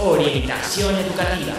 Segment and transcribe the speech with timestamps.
[0.00, 1.54] Orientación educativa.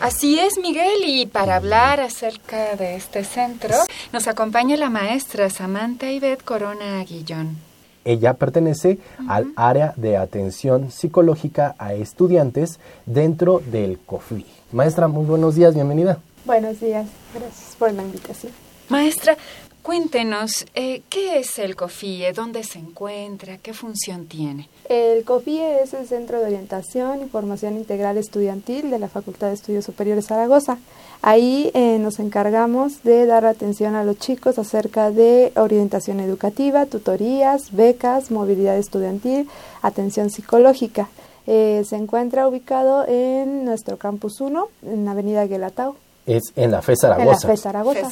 [0.00, 3.74] Así es, Miguel, y para hablar acerca de este centro
[4.12, 7.56] nos acompaña la maestra Samantha Ivette Corona Aguillón.
[8.04, 8.98] Ella pertenece
[9.28, 14.44] al área de atención psicológica a estudiantes dentro del COFI.
[14.74, 16.18] Maestra, muy buenos días, bienvenida.
[16.44, 18.52] Buenos días, gracias por la invitación.
[18.88, 19.36] Maestra,
[19.82, 22.32] cuéntenos, eh, ¿qué es el COFIE?
[22.32, 23.58] ¿Dónde se encuentra?
[23.58, 24.68] ¿Qué función tiene?
[24.88, 29.54] El COFIE es el Centro de Orientación y Formación Integral Estudiantil de la Facultad de
[29.54, 30.78] Estudios Superiores Zaragoza.
[31.22, 37.70] Ahí eh, nos encargamos de dar atención a los chicos acerca de orientación educativa, tutorías,
[37.70, 39.48] becas, movilidad estudiantil,
[39.82, 41.08] atención psicológica.
[41.46, 45.96] Eh, se encuentra ubicado en nuestro campus 1, en Avenida Guelatao.
[46.26, 47.22] Es en la FE Zaragoza.
[47.22, 48.08] En la FE Zaragoza.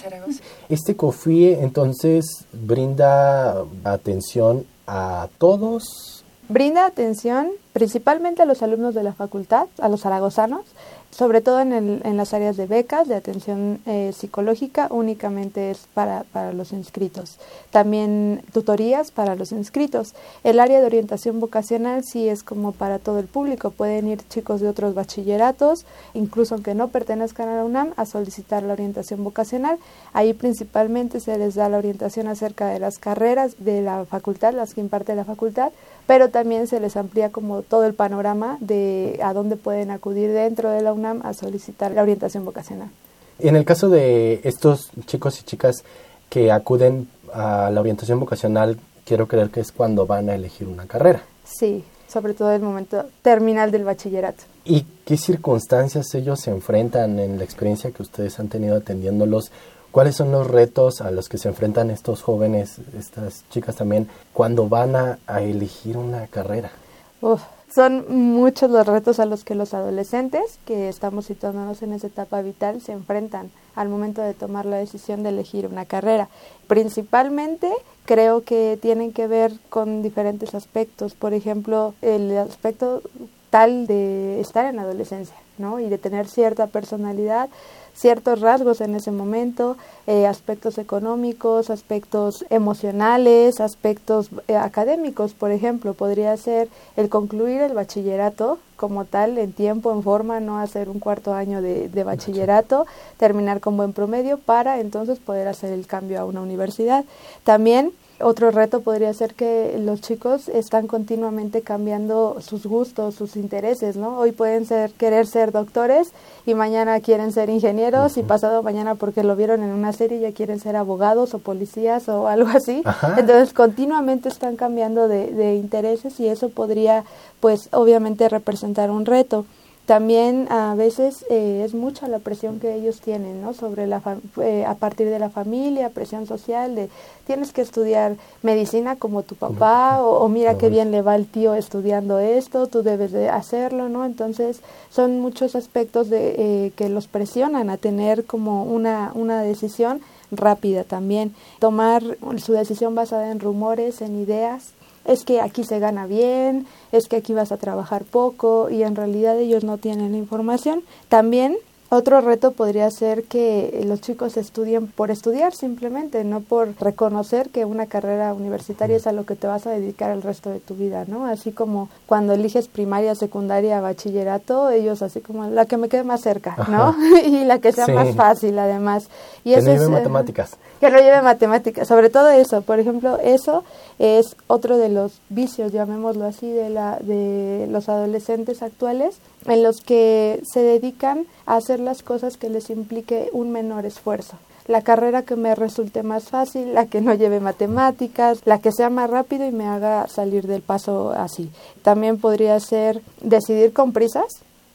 [0.68, 6.24] Este COFIE entonces brinda atención a todos.
[6.48, 10.66] Brinda atención principalmente a los alumnos de la facultad, a los zaragozanos,
[11.12, 15.86] sobre todo en, el, en, las áreas de becas, de atención eh, psicológica, únicamente es
[15.92, 17.36] para, para, los inscritos.
[17.70, 20.14] También tutorías para los inscritos.
[20.42, 23.70] El área de orientación vocacional sí es como para todo el público.
[23.70, 25.84] Pueden ir chicos de otros bachilleratos,
[26.14, 29.78] incluso aunque no pertenezcan a la UNAM, a solicitar la orientación vocacional.
[30.14, 34.72] Ahí principalmente se les da la orientación acerca de las carreras de la facultad, las
[34.72, 35.72] que imparte la facultad,
[36.06, 40.70] pero también se les amplía como todo el panorama de a dónde pueden acudir dentro
[40.70, 42.90] de la UNAM a solicitar la orientación vocacional.
[43.38, 45.84] En el caso de estos chicos y chicas
[46.28, 50.86] que acuden a la orientación vocacional, quiero creer que es cuando van a elegir una
[50.86, 51.22] carrera.
[51.44, 54.44] Sí, sobre todo el momento terminal del bachillerato.
[54.64, 59.50] ¿Y qué circunstancias ellos se enfrentan en la experiencia que ustedes han tenido atendiéndolos?
[59.92, 64.66] ¿Cuáles son los retos a los que se enfrentan estos jóvenes, estas chicas también, cuando
[64.66, 66.72] van a, elegir una carrera?
[67.20, 67.42] Uf,
[67.72, 72.40] son muchos los retos a los que los adolescentes que estamos situándonos en esa etapa
[72.40, 76.30] vital se enfrentan al momento de tomar la decisión de elegir una carrera.
[76.68, 77.70] Principalmente
[78.06, 83.02] creo que tienen que ver con diferentes aspectos, por ejemplo, el aspecto
[83.50, 85.78] tal de estar en la adolescencia, ¿no?
[85.78, 87.50] Y de tener cierta personalidad,
[87.94, 89.76] ciertos rasgos en ese momento,
[90.06, 97.74] eh, aspectos económicos, aspectos emocionales, aspectos eh, académicos, por ejemplo, podría ser el concluir el
[97.74, 102.86] bachillerato como tal, en tiempo, en forma, no hacer un cuarto año de, de bachillerato,
[103.16, 107.04] terminar con buen promedio para entonces poder hacer el cambio a una universidad.
[107.44, 107.92] También
[108.22, 114.18] otro reto podría ser que los chicos están continuamente cambiando sus gustos, sus intereses, ¿no?
[114.18, 116.12] Hoy pueden ser querer ser doctores
[116.46, 120.32] y mañana quieren ser ingenieros y pasado mañana porque lo vieron en una serie ya
[120.32, 122.82] quieren ser abogados o policías o algo así.
[123.16, 127.04] Entonces continuamente están cambiando de, de intereses y eso podría
[127.40, 129.44] pues obviamente representar un reto.
[129.86, 133.52] También a veces eh, es mucha la presión que ellos tienen, ¿no?
[133.52, 134.00] Sobre la
[134.40, 136.88] eh, a partir de la familia, presión social de
[137.26, 141.54] tienes que estudiar medicina como tu papá o, mira qué bien le va al tío
[141.54, 144.04] estudiando esto, tú debes de hacerlo, ¿no?
[144.04, 150.00] Entonces son muchos aspectos de eh, que los presionan a tener como una una decisión
[150.30, 152.02] rápida también, tomar
[152.38, 157.16] su decisión basada en rumores, en ideas es que aquí se gana bien, es que
[157.16, 160.82] aquí vas a trabajar poco y en realidad ellos no tienen la información.
[161.08, 161.56] También
[161.94, 167.66] otro reto podría ser que los chicos estudien por estudiar simplemente, no por reconocer que
[167.66, 170.74] una carrera universitaria es a lo que te vas a dedicar el resto de tu
[170.74, 171.26] vida, ¿no?
[171.26, 176.22] Así como cuando eliges primaria, secundaria, bachillerato, ellos así como la que me quede más
[176.22, 176.96] cerca, ¿no?
[177.26, 179.10] y la que sea más fácil además.
[179.44, 180.56] Y eso no lleve matemáticas.
[180.82, 183.62] Que no lleve matemáticas, sobre todo eso, por ejemplo, eso
[184.00, 189.80] es otro de los vicios, llamémoslo así, de la de los adolescentes actuales en los
[189.80, 194.38] que se dedican a hacer las cosas que les implique un menor esfuerzo.
[194.66, 198.90] La carrera que me resulte más fácil, la que no lleve matemáticas, la que sea
[198.90, 201.48] más rápido y me haga salir del paso así.
[201.82, 204.26] También podría ser decidir con prisas,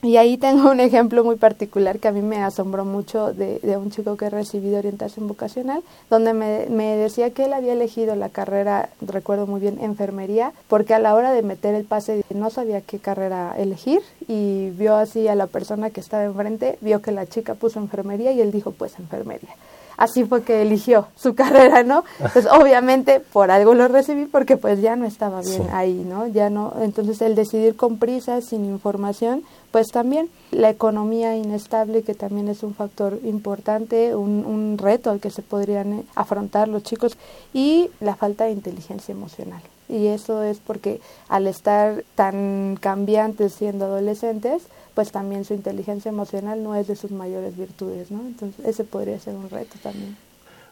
[0.04, 3.90] y ahí tengo un ejemplo muy particular que a mí me asombró mucho de, un
[3.90, 8.30] chico que he recibido orientación vocacional, donde me, me, decía que él había elegido la
[8.30, 12.82] carrera, recuerdo muy bien, enfermería, porque a la hora de meter el pase no sabía
[12.82, 17.26] qué carrera elegir y vio así a la persona que estaba enfrente, vio que la
[17.26, 19.56] chica puso enfermería y él dijo pues enfermería
[19.98, 22.06] así fue que eligió su carrera, ¿no?
[22.34, 26.28] Pues obviamente por algo lo recibí porque pues ya no estaba bien ahí, ¿no?
[26.28, 32.14] Ya no, entonces el decidir con prisa, sin información, pues también la economía inestable que
[32.14, 36.84] también es un factor importante, un, un reto al que se podrían eh, afrontar los
[36.84, 37.18] chicos
[37.54, 39.62] y la falta de inteligencia emocional.
[39.90, 41.00] Y eso es porque
[41.30, 44.64] al estar tan cambiantes siendo adolescentes,
[44.98, 48.22] pues también su inteligencia emocional no es de sus mayores virtudes, ¿no?
[48.22, 50.18] Entonces ese podría ser un reto también.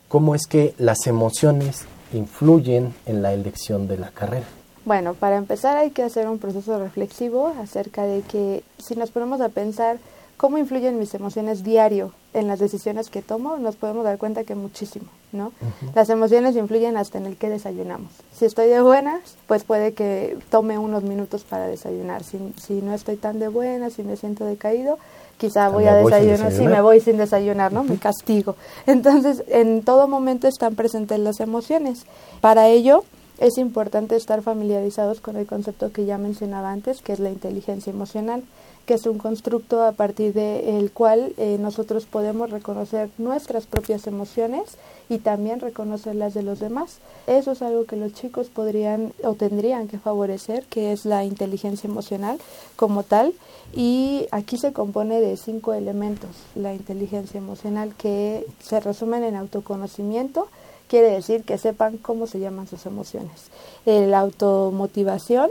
[0.07, 4.47] ¿Cómo es que las emociones influyen en la elección de la carrera?
[4.83, 9.41] Bueno, para empezar hay que hacer un proceso reflexivo acerca de que si nos ponemos
[9.41, 9.99] a pensar
[10.37, 14.55] cómo influyen mis emociones diario en las decisiones que tomo, nos podemos dar cuenta que
[14.55, 15.53] muchísimo, ¿no?
[15.95, 18.11] Las emociones influyen hasta en el que desayunamos.
[18.33, 22.23] Si estoy de buenas, pues puede que tome unos minutos para desayunar.
[22.23, 24.99] Si, si no estoy tan de buenas, si me siento decaído,
[25.37, 27.85] quizá voy a desayunar, si me voy sin desayunar, ¿no?
[27.85, 28.57] Me castigo.
[28.85, 32.05] Entonces, en todo momento están presentes las emociones.
[32.41, 33.05] Para ello,
[33.37, 37.91] es importante estar familiarizados con el concepto que ya mencionaba antes, que es la inteligencia
[37.91, 38.43] emocional
[38.85, 44.77] que es un constructo a partir del cual eh, nosotros podemos reconocer nuestras propias emociones
[45.09, 46.97] y también reconocer las de los demás.
[47.27, 51.87] Eso es algo que los chicos podrían o tendrían que favorecer, que es la inteligencia
[51.87, 52.39] emocional
[52.75, 53.33] como tal.
[53.73, 60.47] Y aquí se compone de cinco elementos, la inteligencia emocional, que se resumen en autoconocimiento,
[60.87, 63.49] quiere decir que sepan cómo se llaman sus emociones.
[63.85, 65.49] La automotivación,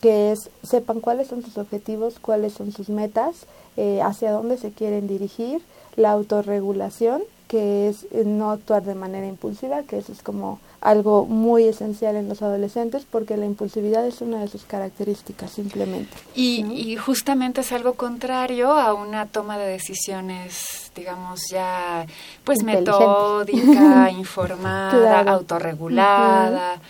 [0.00, 3.46] que es sepan cuáles son sus objetivos, cuáles son sus metas,
[3.76, 5.60] eh, hacia dónde se quieren dirigir,
[5.96, 11.24] la autorregulación, que es eh, no actuar de manera impulsiva, que eso es como algo
[11.26, 16.16] muy esencial en los adolescentes porque la impulsividad es una de sus características simplemente.
[16.34, 22.06] Y, y justamente es algo contrario a una toma de decisiones, digamos, ya
[22.44, 26.80] pues metódica, informada, autorregulada.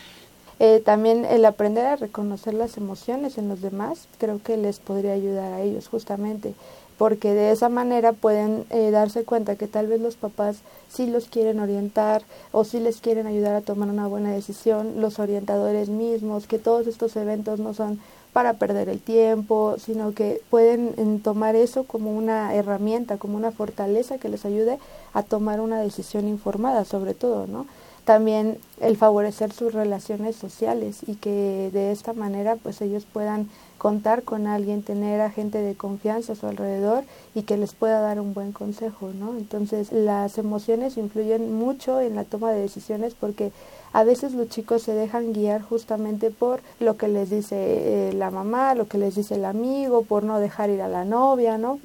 [0.58, 5.12] Eh, también el aprender a reconocer las emociones en los demás creo que les podría
[5.12, 6.54] ayudar a ellos justamente
[6.98, 10.58] porque de esa manera pueden eh, darse cuenta que tal vez los papás
[10.88, 12.22] sí los quieren orientar
[12.52, 16.86] o sí les quieren ayudar a tomar una buena decisión, los orientadores mismos, que todos
[16.86, 18.00] estos eventos no son
[18.32, 24.18] para perder el tiempo, sino que pueden tomar eso como una herramienta, como una fortaleza
[24.18, 24.78] que les ayude
[25.14, 27.66] a tomar una decisión informada sobre todo, ¿no?
[28.06, 33.48] También el favorecer sus relaciones sociales y que de esta manera pues ellos puedan
[33.78, 37.02] contar con alguien, tener a gente de confianza a su alrededor
[37.34, 39.36] y que les pueda dar un buen consejo, ¿no?
[39.36, 43.50] Entonces las emociones influyen mucho en la toma de decisiones porque
[43.92, 48.30] a veces los chicos se dejan guiar justamente por lo que les dice eh, la
[48.30, 51.80] mamá, lo que les dice el amigo, por no dejar ir a la novia, ¿no?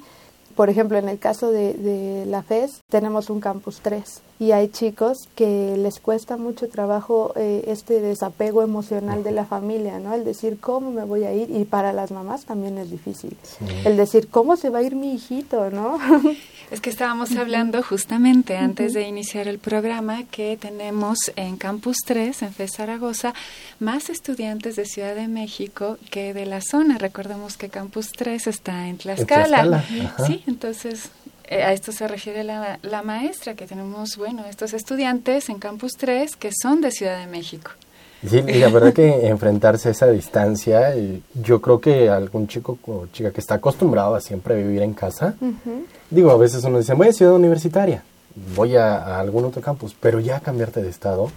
[0.54, 4.70] Por ejemplo, en el caso de, de la FES tenemos un campus 3 y hay
[4.70, 10.14] chicos que les cuesta mucho trabajo eh, este desapego emocional de la familia, ¿no?
[10.14, 13.36] El decir cómo me voy a ir y para las mamás también es difícil.
[13.84, 15.96] El decir cómo se va a ir mi hijito, ¿no?
[16.72, 22.42] Es que estábamos hablando justamente antes de iniciar el programa que tenemos en Campus 3,
[22.42, 23.34] en FE Zaragoza,
[23.78, 26.96] más estudiantes de Ciudad de México que de la zona.
[26.96, 29.84] Recordemos que Campus 3 está en Tlaxcala.
[30.26, 31.10] sí, entonces
[31.54, 36.36] a esto se refiere la, la maestra, que tenemos, bueno, estos estudiantes en Campus 3
[36.36, 37.72] que son de Ciudad de México.
[38.28, 40.94] Sí, y la verdad que enfrentarse a esa distancia,
[41.34, 45.34] yo creo que algún chico o chica que está acostumbrado a siempre vivir en casa,
[46.08, 48.04] digo, a veces uno dice, voy a ciudad universitaria,
[48.54, 51.30] voy a, algún otro campus, pero ya cambiarte de estado.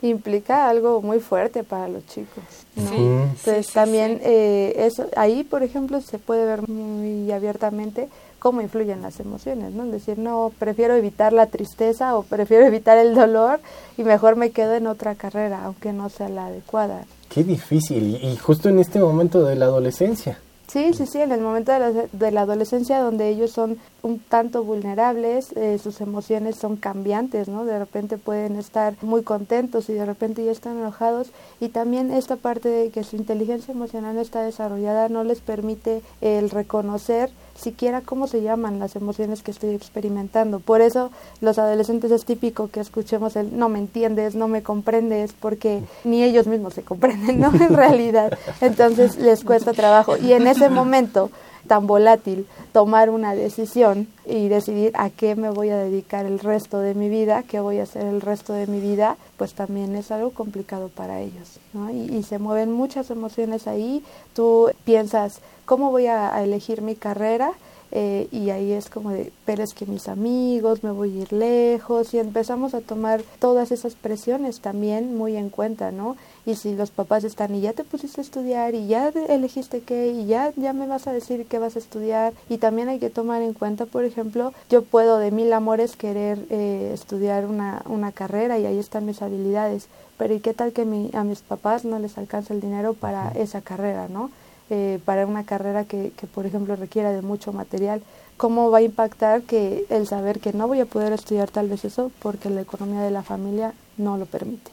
[0.00, 2.44] Implica algo muy fuerte para los chicos.
[2.76, 3.24] ¿no?
[3.24, 8.08] Entonces también eh, eso, ahí, por ejemplo, se puede ver muy abiertamente
[8.42, 9.86] cómo influyen las emociones, ¿no?
[9.86, 13.60] Decir, no, prefiero evitar la tristeza o prefiero evitar el dolor
[13.96, 17.04] y mejor me quedo en otra carrera, aunque no sea la adecuada.
[17.28, 20.40] Qué difícil, y justo en este momento de la adolescencia.
[20.66, 24.18] Sí, sí, sí, en el momento de la, de la adolescencia donde ellos son un
[24.18, 27.64] tanto vulnerables, eh, sus emociones son cambiantes, ¿no?
[27.64, 31.28] De repente pueden estar muy contentos y de repente ya están enojados
[31.60, 36.02] y también esta parte de que su inteligencia emocional no está desarrollada no les permite
[36.22, 37.30] el reconocer
[37.62, 40.60] siquiera cómo se llaman las emociones que estoy experimentando.
[40.60, 45.32] Por eso los adolescentes es típico que escuchemos el no me entiendes, no me comprendes,
[45.32, 47.52] porque ni ellos mismos se comprenden, ¿no?
[47.62, 48.36] En realidad.
[48.60, 50.16] Entonces les cuesta trabajo.
[50.16, 51.30] Y en ese momento
[51.66, 56.78] tan volátil, tomar una decisión y decidir a qué me voy a dedicar el resto
[56.78, 60.10] de mi vida, qué voy a hacer el resto de mi vida, pues también es
[60.10, 61.58] algo complicado para ellos.
[61.72, 61.90] ¿no?
[61.90, 64.04] Y, y, se mueven muchas emociones ahí.
[64.34, 67.52] Tú piensas, ¿cómo voy a, elegir mi carrera?
[67.94, 71.32] Eh, y ahí es como de, pero es que mis amigos, me voy a ir
[71.32, 76.16] lejos y empezamos a tomar todas esas presiones también muy en cuenta, ¿no?
[76.46, 80.08] Y si los papás están y ya te pusiste a estudiar y ya elegiste qué
[80.08, 83.10] y ya, ya me vas a decir qué vas a estudiar y también hay que
[83.10, 88.10] tomar en cuenta, por ejemplo, yo puedo de mil amores querer eh, estudiar una, una
[88.10, 91.84] carrera y ahí están mis habilidades, pero ¿y qué tal que mi, a mis papás
[91.84, 94.30] no les alcanza el dinero para esa carrera, ¿no?
[94.74, 98.00] Eh, para una carrera que, que, por ejemplo, requiera de mucho material.
[98.38, 101.84] ¿Cómo va a impactar que el saber que no voy a poder estudiar tal vez
[101.84, 104.70] eso porque la economía de la familia no lo permite?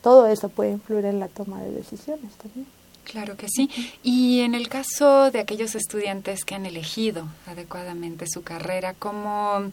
[0.00, 2.66] Todo eso puede influir en la toma de decisiones también.
[3.04, 3.68] Claro que sí.
[4.02, 9.64] Y en el caso de aquellos estudiantes que han elegido adecuadamente su carrera, ¿cómo,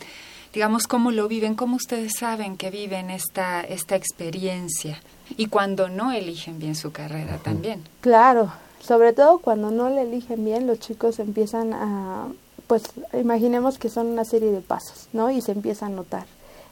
[0.53, 1.55] digamos, cómo lo viven?
[1.55, 4.99] ¿Cómo ustedes saben que viven esta, esta experiencia?
[5.37, 7.81] Y cuando no eligen bien su carrera también.
[8.01, 12.27] Claro, sobre todo cuando no le eligen bien, los chicos empiezan a,
[12.67, 12.83] pues
[13.13, 15.31] imaginemos que son una serie de pasos, ¿no?
[15.31, 16.25] Y se empieza a notar.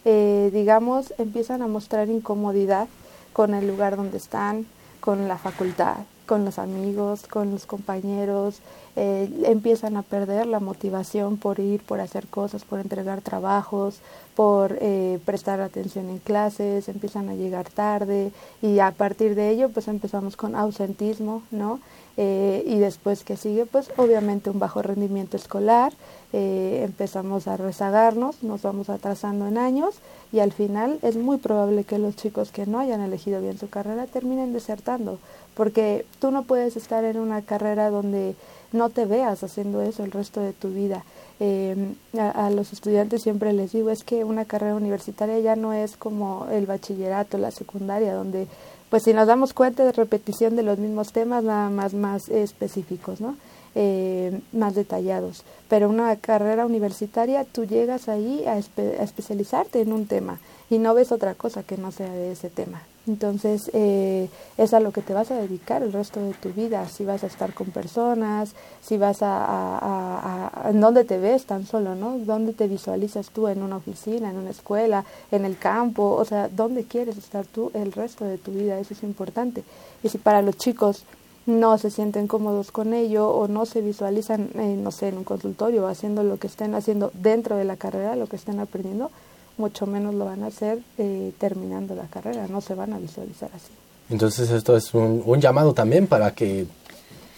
[0.05, 2.87] Eh, digamos, empiezan a mostrar incomodidad
[3.33, 4.65] con el lugar donde están,
[4.99, 8.59] con la facultad, con los amigos, con los compañeros,
[9.00, 14.00] eh, empiezan a perder la motivación por ir, por hacer cosas, por entregar trabajos,
[14.36, 19.70] por eh, prestar atención en clases, empiezan a llegar tarde y a partir de ello
[19.70, 21.80] pues empezamos con ausentismo, ¿no?
[22.18, 25.94] Eh, y después que sigue pues obviamente un bajo rendimiento escolar,
[26.34, 29.96] empezamos a rezagarnos, nos vamos atrasando en años
[30.34, 33.70] y al final es muy probable que los chicos que no hayan elegido bien su
[33.70, 35.20] carrera terminen desertando
[35.58, 38.36] porque tú no puedes estar en una carrera donde
[38.71, 41.03] no te veas haciendo eso el resto de tu vida.
[41.39, 45.95] Eh, a, los estudiantes siempre les digo es que una carrera universitaria ya no es
[45.95, 48.47] como el bachillerato, la secundaria, donde
[48.89, 53.21] pues si nos damos cuenta de repetición de los mismos temas, nada más más específicos,
[53.21, 53.36] ¿no?
[53.75, 55.43] Eh, más detallados.
[55.69, 60.93] Pero una carrera universitaria, tú llegas ahí a, a especializarte en un tema y no
[60.93, 62.81] ves otra cosa que no sea de ese tema.
[63.07, 66.87] Entonces, eh, es a lo que te vas a dedicar el resto de tu vida,
[66.89, 71.65] si vas a estar con personas, si vas a, a, en dónde te ves tan
[71.65, 72.17] solo, ¿no?
[72.19, 76.15] ¿Dónde te visualizas tú en una oficina, en una escuela, en el campo?
[76.15, 78.77] O sea, ¿dónde quieres estar tú el resto de tu vida?
[78.79, 79.63] Eso es importante.
[80.03, 81.03] Y si para los chicos
[81.45, 85.23] no se sienten cómodos con ello o no se visualizan, eh, no sé, en un
[85.23, 89.11] consultorio haciendo lo que estén haciendo dentro de la carrera, lo que estén aprendiendo,
[89.57, 93.49] mucho menos lo van a hacer eh, terminando la carrera, no se van a visualizar
[93.53, 93.71] así.
[94.09, 96.65] Entonces esto es un, un, llamado también para que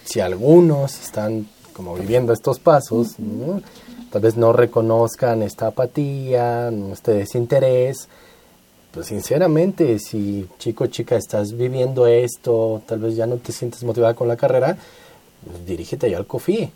[0.04, 3.62] si algunos están como viviendo estos pasos, ¿no?
[4.12, 8.08] tal vez no reconozcan esta apatía, este desinterés,
[8.92, 14.16] pues sinceramente, si chico chica estás viviendo esto, tal vez ya no te sientes motivada
[14.16, 14.78] con la carrera,
[15.46, 16.72] pues, dirígete ya al COFI,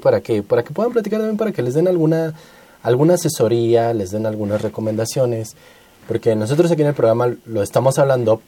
[0.00, 2.32] para, que, para que puedan platicar también, para que les den alguna
[2.82, 5.56] alguna asesoría, les den algunas recomendaciones,
[6.08, 8.42] porque nosotros aquí en el programa lo estamos hablando,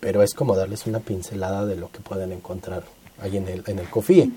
[0.00, 2.84] pero es como darles una pincelada de lo que pueden encontrar
[3.20, 4.30] ahí en el, en el COFIE.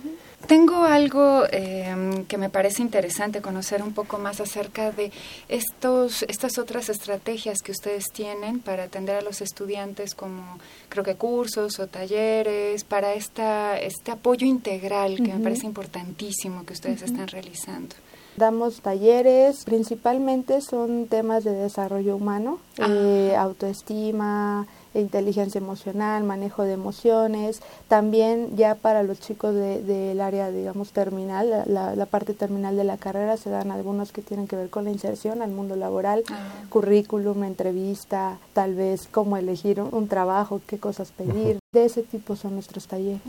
[0.48, 5.12] Tengo algo eh, que me parece interesante conocer un poco más acerca de
[5.50, 10.58] estos, estas otras estrategias que ustedes tienen para atender a los estudiantes, como
[10.88, 16.74] creo que cursos o talleres, para esta, este apoyo integral que me parece importantísimo que
[16.74, 17.96] ustedes están realizando.
[18.40, 27.62] Damos talleres, principalmente son temas de desarrollo humano, eh, autoestima, inteligencia emocional, manejo de emociones,
[27.90, 32.86] también ya para los chicos del de, área, digamos, terminal, la, la, parte terminal de
[32.86, 36.24] la carrera, se dan algunos que tienen que ver con la inserción al mundo laboral,
[36.32, 36.64] ah.
[36.70, 41.59] currículum, entrevista, tal vez cómo elegir un, un trabajo, qué cosas pedir.
[41.72, 43.22] De ese tipo son nuestros talleres.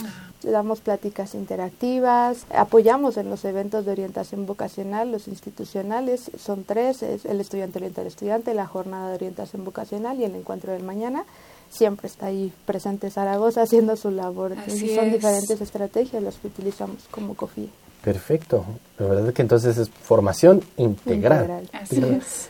[0.43, 7.27] Damos pláticas interactivas, apoyamos en los eventos de orientación vocacional, los institucionales, son tres, es
[7.27, 11.27] el estudiante orienta al estudiante, la jornada de orientación vocacional y el encuentro del mañana
[11.71, 14.57] siempre está ahí presente Zaragoza haciendo su labor.
[14.69, 17.69] y son diferentes estrategias las que utilizamos como COFIE.
[18.03, 18.65] Perfecto.
[18.99, 21.69] La verdad es que entonces es formación integral.
[21.75, 22.49] Así es.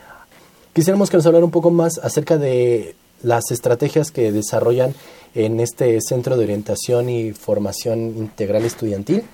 [0.73, 2.95] Quisiéramos que nos hablara un poco más acerca de
[3.25, 4.95] las estrategias que desarrollan
[5.35, 9.25] en este Centro de Orientación y Formación Integral Estudiantil.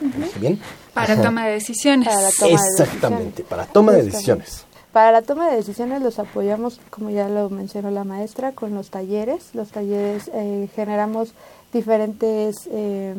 [0.41, 0.61] ¿Bien?
[0.93, 2.09] Para toma de decisiones.
[2.09, 3.49] Para toma Exactamente, de decisiones.
[3.49, 4.67] para toma de decisiones.
[4.93, 8.89] Para la toma de decisiones los apoyamos, como ya lo mencionó la maestra, con los
[8.89, 9.51] talleres.
[9.53, 11.35] Los talleres eh, generamos
[11.71, 13.15] diferentes eh,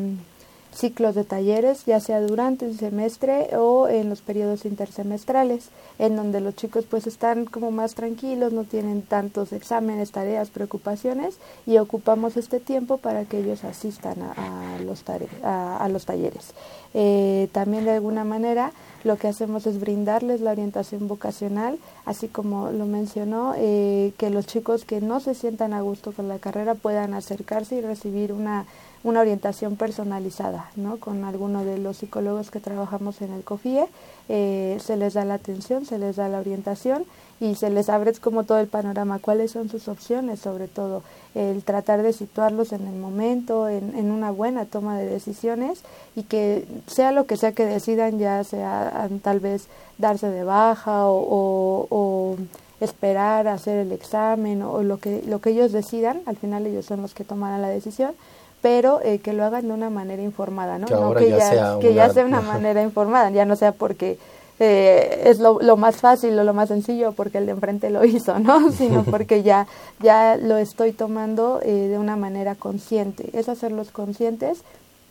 [0.78, 6.40] ciclos de talleres, ya sea durante el semestre o en los periodos intersemestrales, en donde
[6.40, 12.38] los chicos pues están como más tranquilos, no tienen tantos exámenes, tareas, preocupaciones y ocupamos
[12.38, 15.04] este tiempo para que ellos asistan a, los,
[15.44, 16.52] a, los talleres.
[16.94, 18.72] Eh, también de alguna manera
[19.04, 24.46] lo que hacemos es brindarles la orientación vocacional, así como lo mencionó, eh, que los
[24.46, 28.66] chicos que no se sientan a gusto con la carrera puedan acercarse y recibir una,
[29.04, 30.98] una orientación personalizada, ¿no?
[30.98, 33.86] Con alguno de los psicólogos que trabajamos en el COFIE,
[34.30, 37.06] eh, se les da la atención, se les da la orientación
[37.40, 41.04] y se les abre como todo el panorama, cuáles son sus opciones, sobre todo
[41.36, 45.82] el tratar de situarlos en el momento, en, en, una buena toma de decisiones
[46.16, 49.68] y que sea lo que sea que decidan, ya sea tal vez
[49.98, 52.38] darse de baja o, o,
[52.80, 56.86] esperar a hacer el examen o lo que, lo que ellos decidan, al final ellos
[56.86, 58.14] son los que tomarán la decisión,
[58.62, 60.88] pero eh, que lo hagan de una manera informada, ¿no?
[60.88, 61.96] Que, no, que ya, sea, que una...
[61.96, 64.20] ya sea una manera informada, ya no sea porque
[64.60, 68.04] eh, es lo, lo, más fácil o lo más sencillo porque el de enfrente lo
[68.06, 68.72] hizo, ¿no?
[68.72, 69.68] Sino porque ya,
[70.02, 73.30] ya lo estoy tomando eh, de una manera consciente.
[73.34, 74.64] Es hacerlos conscientes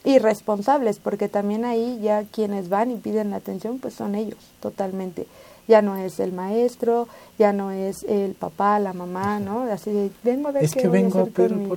[0.05, 4.39] y responsables, porque también ahí ya quienes van y piden la atención, pues son ellos,
[4.61, 5.27] totalmente.
[5.67, 7.09] Ya no es el maestro,
[7.41, 9.63] ya no es el papá, la mamá, ¿no?
[9.63, 11.65] Así de, vengo a ver es qué que voy vengo a hacer a con mi
[11.65, 11.77] hijo.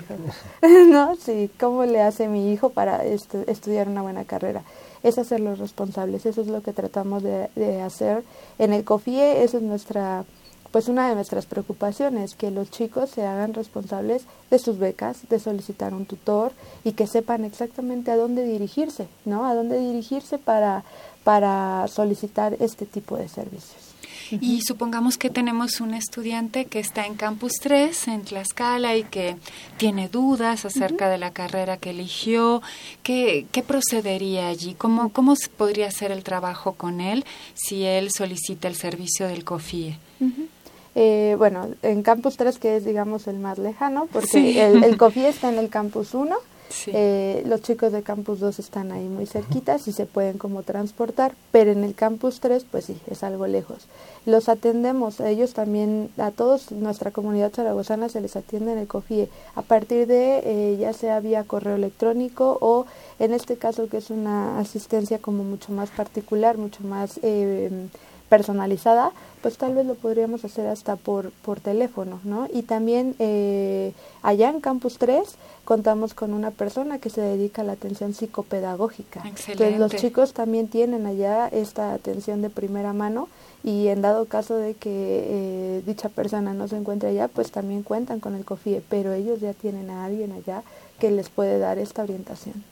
[0.91, 1.15] ¿No?
[1.15, 4.61] Sí, ¿cómo le hace mi hijo para estu estudiar una buena carrera?
[5.03, 6.25] Es hacerlos responsables.
[6.25, 8.23] Eso es lo que tratamos de, de, hacer
[8.57, 9.43] en el COFIE.
[9.43, 10.25] Esa es nuestra,
[10.71, 15.39] pues una de nuestras preocupaciones, que los chicos se hagan responsables de sus becas, de
[15.39, 16.51] solicitar un tutor
[16.83, 19.45] y que sepan exactamente a dónde dirigirse, ¿no?
[19.45, 20.83] A dónde dirigirse para,
[21.23, 23.88] para solicitar este tipo de servicios.
[24.31, 29.37] Y supongamos que tenemos un estudiante que está en Campus 3, en Tlaxcala, y que
[29.77, 31.11] tiene dudas acerca uh -huh.
[31.11, 32.61] de la carrera que eligió.
[33.03, 34.75] ¿Qué, qué procedería allí?
[34.75, 39.97] ¿Cómo, ¿Cómo podría hacer el trabajo con él si él solicita el servicio del COFIE?
[40.19, 40.47] Uh -huh.
[40.95, 44.59] Eh, bueno, en Campus 3, que es, digamos, el más lejano, porque sí.
[44.59, 46.35] el, el COFIE está en el Campus 1,
[46.69, 46.91] Sí.
[46.93, 51.33] Eh, los chicos de Campus 2 están ahí muy cerquitas y se pueden como transportar,
[51.51, 53.87] pero en el Campus 3 pues sí, es algo lejos.
[54.25, 59.29] Los atendemos, ellos también, a todos, nuestra comunidad zaragozana se les atiende en el COFIE,
[59.55, 62.85] a partir de eh, ya sea vía correo electrónico o
[63.17, 67.19] en este caso que es una asistencia como mucho más particular, mucho más...
[67.23, 67.87] Eh,
[68.29, 69.11] personalizada,
[69.41, 72.47] pues tal vez lo podríamos hacer hasta por, por teléfono, ¿no?
[72.53, 77.65] Y también eh, allá en Campus 3 contamos con una persona que se dedica a
[77.65, 79.21] la atención psicopedagógica.
[79.27, 79.51] Excelente.
[79.51, 83.27] Entonces los chicos también tienen allá esta atención de primera mano
[83.63, 87.83] y en dado caso de que eh, dicha persona no se encuentre allá, pues también
[87.83, 90.63] cuentan con el COFIE, pero ellos ya tienen a alguien allá
[90.99, 92.63] que les puede dar esta orientación.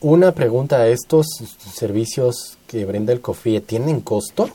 [0.00, 1.26] Una pregunta, ¿estos
[1.72, 4.48] servicios que brinda el COFIE tienen costo?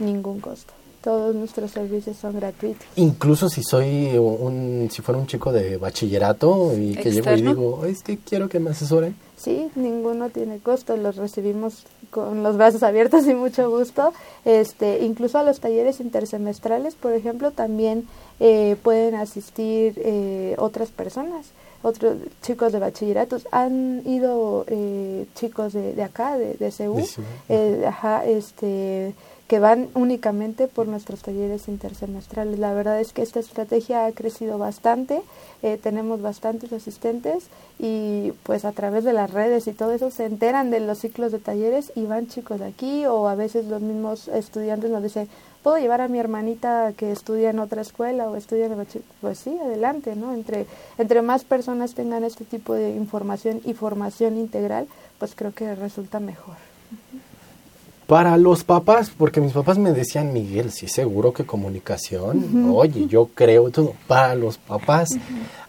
[0.00, 0.72] Ningún costo.
[1.00, 2.86] todos nuestros servicios son gratuitos.
[2.96, 7.84] Incluso si soy un, si fuera un chico de bachillerato y que llego y digo,
[7.86, 9.14] es que quiero que me asesoren.
[9.36, 14.12] Sí, ninguno tiene costo, los recibimos con los brazos abiertos y mucho gusto.
[14.44, 18.06] Este, incluso a los talleres intersemestrales, por ejemplo, también
[18.40, 21.46] eh, pueden asistir eh, otras personas
[21.82, 27.06] otros chicos de bachilleratos han ido eh, chicos de, de, acá de, de CEU,
[27.48, 29.14] eh, ajá, este
[29.50, 32.60] que van únicamente por nuestros talleres intersemestrales.
[32.60, 35.22] La verdad es que esta estrategia ha crecido bastante,
[35.64, 40.26] eh, tenemos bastantes asistentes y pues a través de las redes y todo eso se
[40.26, 43.80] enteran de los ciclos de talleres y van chicos de aquí o a veces los
[43.80, 45.28] mismos estudiantes nos dicen,
[45.62, 48.86] ¿puedo llevar a mi hermanita que estudia en otra escuela o estudia en
[49.20, 50.32] Pues sí, adelante, ¿no?
[50.32, 50.66] Entre,
[50.98, 54.86] entre más personas tengan este tipo de información y formación integral,
[55.18, 56.56] pues creo que resulta mejor.
[58.06, 62.68] Para los papás, porque mis papás me decían, Miguel, sí, seguro que comunicación.
[62.74, 63.94] Oye, yo creo todo.
[64.08, 65.10] Para los papás,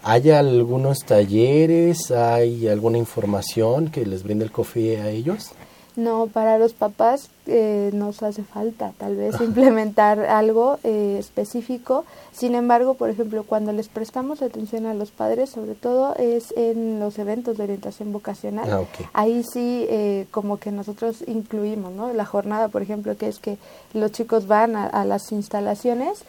[0.01, 2.09] ¿hay algunos talleres?
[2.09, 5.51] ¿Hay alguna información que les brinde el COFIE a ellos?
[5.97, 12.05] No, para los papás eh, nos hace falta tal vez implementar algo eh, específico.
[12.31, 16.99] Sin embargo, por ejemplo, cuando les prestamos atención a los padres, sobre todo es en
[16.99, 18.71] los eventos de orientación vocacional.
[18.71, 22.13] Ah, Ahí sí, eh, como que nosotros incluimos, ¿no?
[22.13, 23.57] La jornada, por ejemplo, que es que
[23.93, 26.23] los chicos van a, las instalaciones,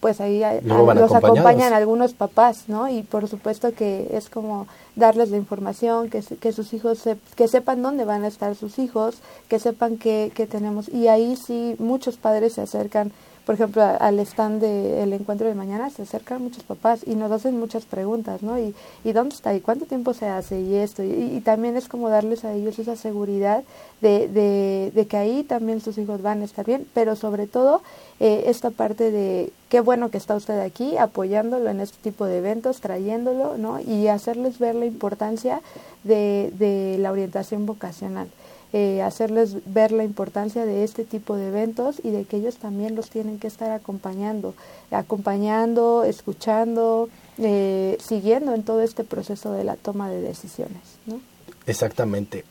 [0.00, 2.88] pues ahí los acompañan algunos papás, ¿no?
[2.88, 7.02] Y por supuesto que es como darles la información, que, que sus hijos,
[7.36, 9.16] que sepan dónde van a estar sus hijos,
[9.48, 10.88] que sepan que que, tenemos.
[10.88, 13.12] Y ahí sí muchos padres se acercan,
[13.46, 17.58] por ejemplo, al stand del encuentro de mañana, se acercan muchos papás y nos hacen
[17.58, 18.58] muchas preguntas, ¿no?
[18.58, 19.54] ¿Y, y dónde está?
[19.54, 20.60] ¿Y cuánto tiempo se hace?
[20.60, 21.02] Y esto.
[21.02, 23.64] Y, también es como darles a ellos esa seguridad
[24.00, 27.82] de, de, de, que ahí también sus hijos van a estar bien, pero sobre todo
[28.20, 32.38] eh, esta parte de qué bueno que está usted aquí apoyándolo en este tipo de
[32.38, 33.80] eventos, trayéndolo, ¿no?
[33.80, 35.60] Y hacerles ver la importancia
[36.04, 38.28] de, de la orientación vocacional.
[38.76, 42.96] Eh, hacerles ver la importancia de este tipo de eventos y de que ellos también
[42.96, 44.52] los tienen que estar acompañando,
[44.90, 50.98] acompañando, escuchando, eh, siguiendo en todo este proceso de la toma de decisiones.
[51.06, 51.20] ¿no?
[51.68, 52.44] Exactamente,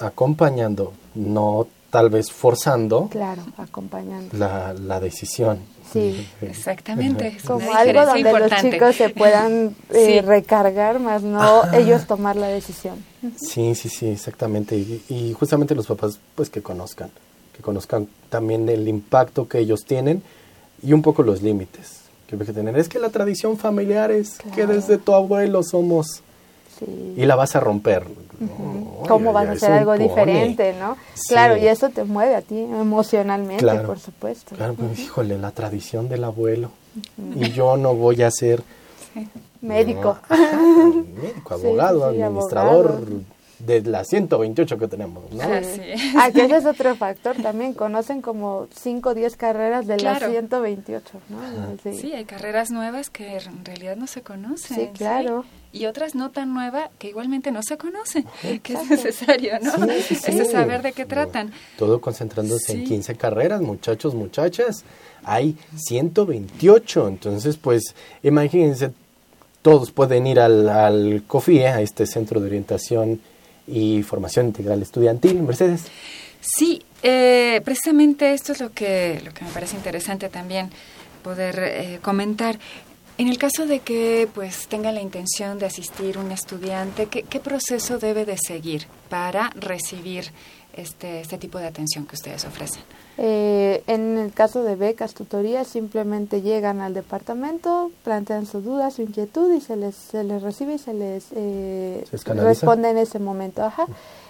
[0.00, 3.08] acompañando, no tal vez forzando.
[3.08, 4.36] Claro, acompañando.
[4.36, 5.60] La, la decisión.
[5.92, 7.38] Sí, exactamente.
[7.46, 13.02] Como algo donde los chicos se puedan eh, recargar, más no ellos tomar la decisión.
[13.36, 14.76] Sí, sí, sí, exactamente.
[14.76, 17.10] Y, justamente los papás, pues que conozcan,
[17.56, 20.22] que conozcan también el impacto que ellos tienen
[20.82, 22.76] y un poco los límites que hay que tener.
[22.76, 26.22] Es que la tradición familiar es que desde tu abuelo somos
[26.86, 28.04] y la vas a romper.
[29.08, 30.96] ¿Cómo vas a hacer algo diferente, no?
[31.28, 34.54] Claro, y eso te mueve a ti emocionalmente, por supuesto.
[34.54, 36.70] Claro, pues, híjole, la tradición del abuelo.
[37.34, 38.62] Y yo no voy a ser...
[39.60, 40.18] Médico.
[40.30, 43.00] médico, abogado, administrador
[43.58, 45.42] de las 128 que tenemos, ¿no?
[45.42, 45.80] Ah, sí.
[46.16, 47.74] Ah, ese es otro factor también.
[47.74, 51.92] Conocen como 5 o 10 carreras de las 128, ¿no?
[51.92, 52.12] Sí.
[52.12, 54.76] hay carreras nuevas que en realidad no se conocen.
[54.76, 55.44] Sí, claro.
[55.72, 58.24] Y otras no tan nuevas que igualmente no se conocen,
[58.62, 59.72] que es necesario, ¿no?
[60.00, 61.52] Sí, es saber de qué tratan.
[61.76, 64.84] Todo concentrándose en 15 carreras, muchachos, muchachas.
[65.24, 68.92] Hay 128, entonces pues imagínense,
[69.60, 73.20] todos pueden ir al, al COFIE, a este centro de orientación
[73.68, 75.42] y formación integral estudiantil.
[75.42, 75.82] Mercedes.
[76.40, 80.70] Sí, eh, precisamente esto es lo que, lo que me parece interesante también
[81.22, 82.58] poder eh, comentar.
[83.18, 87.40] En el caso de que pues tenga la intención de asistir un estudiante, ¿qué, qué
[87.40, 90.30] proceso debe de seguir para recibir
[90.80, 92.82] este, este tipo de atención que ustedes ofrecen?
[93.20, 99.02] Eh, en el caso de becas, tutorías, simplemente llegan al departamento, plantean su duda, su
[99.02, 103.64] inquietud y se les, se les recibe y se les eh, responde en ese momento.
[103.64, 103.86] Ajá.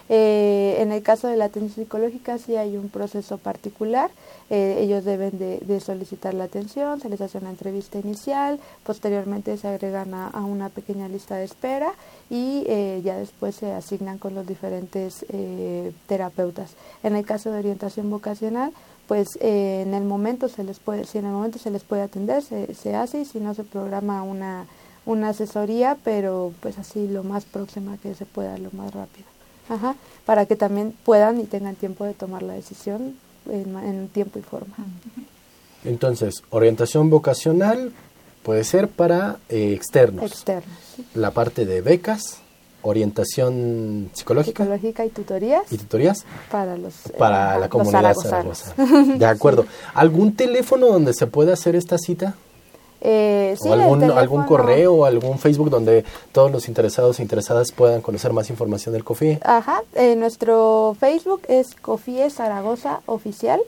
[0.09, 4.11] Eh, en el caso de la atención psicológica sí hay un proceso particular.
[4.51, 9.69] Eh, ellos deben de, solicitar la atención, se les hace una entrevista inicial, posteriormente se
[9.69, 11.93] agregan a, una pequeña lista de espera
[12.31, 15.27] y eh, ya después se asignan con los diferentes
[16.07, 16.71] terapeutas.
[17.03, 18.73] En el caso de orientación vocacional,
[19.07, 22.43] pues en el momento se les puede, si en el momento se les puede atender,
[22.43, 24.67] se, se hace y si no se programa una,
[25.09, 29.27] una asesoría, pero pues así lo más próxima que se pueda, lo más rápido.
[29.71, 33.17] Ajá, para que también puedan y tengan tiempo de tomar la decisión
[33.49, 34.75] en, tiempo y forma.
[35.85, 37.93] Entonces, orientación vocacional
[38.43, 40.31] puede ser para eh, externos.
[40.31, 40.79] Externos.
[41.15, 42.41] La parte de becas
[42.83, 48.15] orientación psicológica Psicológica y tutorías y tutorías para los para eh, la los comunidad.
[49.19, 49.67] De acuerdo.
[49.95, 52.35] ¿Algún teléfono donde se pueda hacer esta cita?
[53.01, 58.33] Eh, ¿O algún, correo o algún Facebook donde todos los interesados e interesadas puedan conocer
[58.33, 59.39] más información del COFIE?
[59.45, 63.61] Ajá, eh, nuestro Facebook es Cofie Zaragoza Oficial.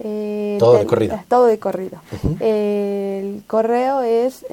[0.00, 1.20] Eh, Todo de corrido.
[1.28, 1.98] Todo de corrido.
[2.40, 4.44] El correo es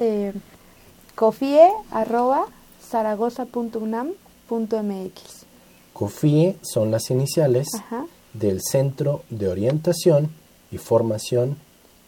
[1.14, 2.46] cofie arroba
[2.90, 5.46] zaragoza.unam.mx.
[5.92, 8.06] COFIE son las iniciales Ajá.
[8.34, 10.30] del Centro de Orientación
[10.70, 11.56] y Formación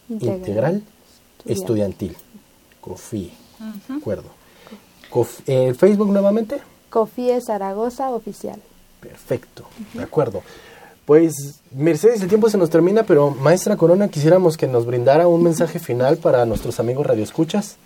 [0.09, 0.83] Integral,
[1.45, 2.15] Estudiantil.
[2.81, 3.31] COFIE.
[3.87, 4.29] De acuerdo.
[5.11, 6.59] Cof- eh, ¿Facebook nuevamente?
[6.89, 8.61] Cofie Zaragoza Oficial.
[8.99, 10.41] Perfecto, de acuerdo.
[11.05, 15.41] Pues, Mercedes, el tiempo se nos termina, pero maestra Corona, quisiéramos que nos brindara un
[15.41, 17.77] mensaje final para nuestros amigos radioescuchas.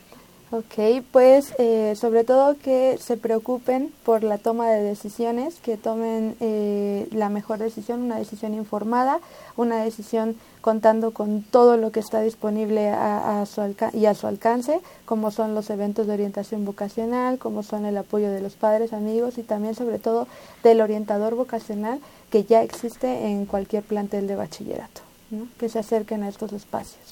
[0.51, 6.35] Ok, pues eh, sobre todo que se preocupen por la toma de decisiones, que tomen
[6.41, 9.19] eh, la mejor decisión, una decisión informada,
[9.55, 14.15] una decisión contando con todo lo que está disponible a, a su alca- y a
[14.15, 18.53] su alcance, como son los eventos de orientación vocacional, como son el apoyo de los
[18.53, 20.27] padres, amigos y también sobre todo
[20.63, 21.99] del orientador vocacional
[22.31, 25.47] que ya existe en cualquier plantel de bachillerato, ¿no?
[25.59, 27.03] que se acerquen a estos espacios.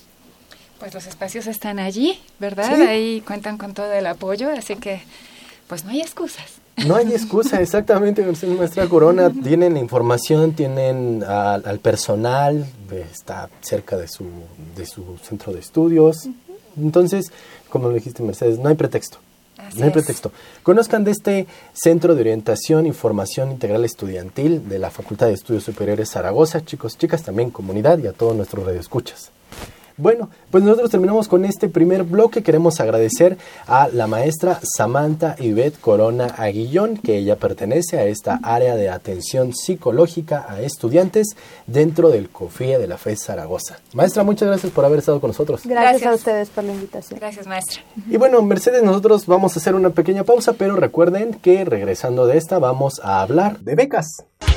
[0.79, 2.73] Pues los espacios están allí, ¿verdad?
[2.73, 2.81] Sí.
[2.81, 5.03] Ahí cuentan con todo el apoyo, así que
[5.67, 6.60] pues no hay excusas.
[6.87, 9.29] No hay excusa, exactamente, Mercedes Maestra Corona.
[9.29, 12.65] Tienen la información, tienen al, al personal,
[13.11, 14.25] está cerca de su,
[14.75, 16.27] de su centro de estudios.
[16.77, 17.31] Entonces,
[17.69, 19.17] como lo dijiste, Mercedes, no hay pretexto.
[19.57, 19.93] Así no hay es.
[19.93, 20.31] pretexto.
[20.63, 25.63] Conozcan de este Centro de Orientación y Formación Integral Estudiantil de la Facultad de Estudios
[25.63, 29.31] Superiores Zaragoza, chicos, chicas, también comunidad y a todos nuestros radioescuchas.
[30.01, 32.41] Bueno, pues nosotros terminamos con este primer bloque.
[32.41, 33.37] Queremos agradecer
[33.67, 39.53] a la maestra Samantha Ivette Corona Aguillón, que ella pertenece a esta área de atención
[39.53, 41.35] psicológica a estudiantes
[41.67, 43.77] dentro del COFIE de la FES Zaragoza.
[43.93, 45.61] Maestra, muchas gracias por haber estado con nosotros.
[45.65, 46.11] Gracias, Gracias.
[46.11, 47.19] a ustedes por la invitación.
[47.19, 47.83] Gracias, maestra.
[48.09, 52.39] Y bueno, Mercedes, nosotros vamos a hacer una pequeña pausa, pero recuerden que regresando de
[52.39, 53.91] esta vamos a hablar de becas.
[53.91, 54.50] Becas.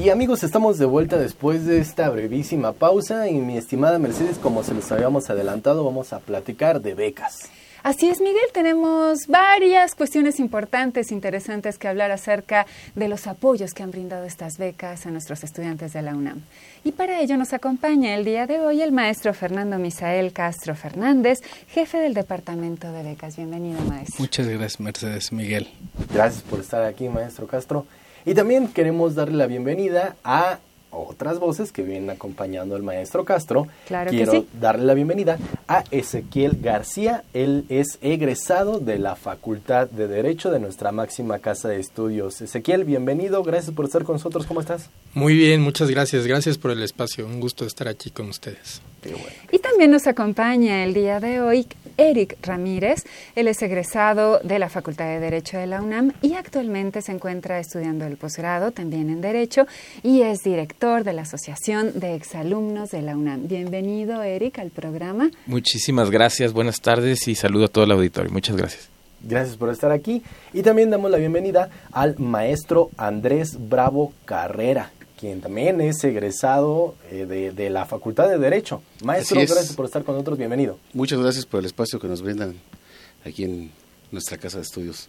[0.00, 4.62] Y amigos, estamos de vuelta después de esta brevísima pausa y mi estimada Mercedes, como
[4.62, 7.50] se los habíamos adelantado, vamos a platicar de becas.
[7.82, 13.82] Así es, Miguel, tenemos varias cuestiones importantes, interesantes que hablar acerca de los apoyos que
[13.82, 16.40] han brindado estas becas a nuestros estudiantes de la UNAM.
[16.82, 21.40] Y para ello nos acompaña el día de hoy el maestro Fernando Misael Castro Fernández,
[21.68, 23.36] jefe del Departamento de Becas.
[23.36, 24.16] Bienvenido, maestro.
[24.18, 25.68] Muchas gracias, Mercedes Miguel.
[26.14, 27.84] Gracias por estar aquí, maestro Castro.
[28.26, 30.58] Y también queremos darle la bienvenida a
[30.92, 33.68] otras voces que vienen acompañando al maestro Castro.
[33.86, 34.48] Claro que Quiero sí.
[34.60, 37.22] darle la bienvenida a Ezequiel García.
[37.32, 42.40] Él es egresado de la Facultad de Derecho de nuestra máxima casa de estudios.
[42.40, 43.42] Ezequiel, bienvenido.
[43.44, 44.46] Gracias por estar con nosotros.
[44.46, 44.90] ¿Cómo estás?
[45.14, 46.26] Muy bien, muchas gracias.
[46.26, 47.24] Gracias por el espacio.
[47.24, 48.82] Un gusto estar aquí con ustedes.
[49.00, 49.28] Qué bueno.
[49.52, 51.66] Y también nos acompaña el día de hoy
[52.00, 53.04] Eric Ramírez.
[53.36, 57.58] Él es egresado de la Facultad de Derecho de la UNAM y actualmente se encuentra
[57.58, 59.66] estudiando el posgrado también en Derecho
[60.02, 63.46] y es director de la Asociación de Exalumnos de la UNAM.
[63.48, 65.30] Bienvenido, Eric, al programa.
[65.44, 68.32] Muchísimas gracias, buenas tardes y saludo a todo el auditorio.
[68.32, 68.88] Muchas gracias.
[69.22, 70.22] Gracias por estar aquí.
[70.54, 77.26] Y también damos la bienvenida al maestro Andrés Bravo Carrera, quien también es egresado eh,
[77.26, 78.82] de, de la Facultad de Derecho.
[79.04, 80.38] Maestro, gracias por estar con nosotros.
[80.38, 80.78] Bienvenido.
[80.94, 82.54] Muchas gracias por el espacio que nos brindan
[83.26, 83.70] aquí en
[84.10, 85.08] nuestra casa de estudios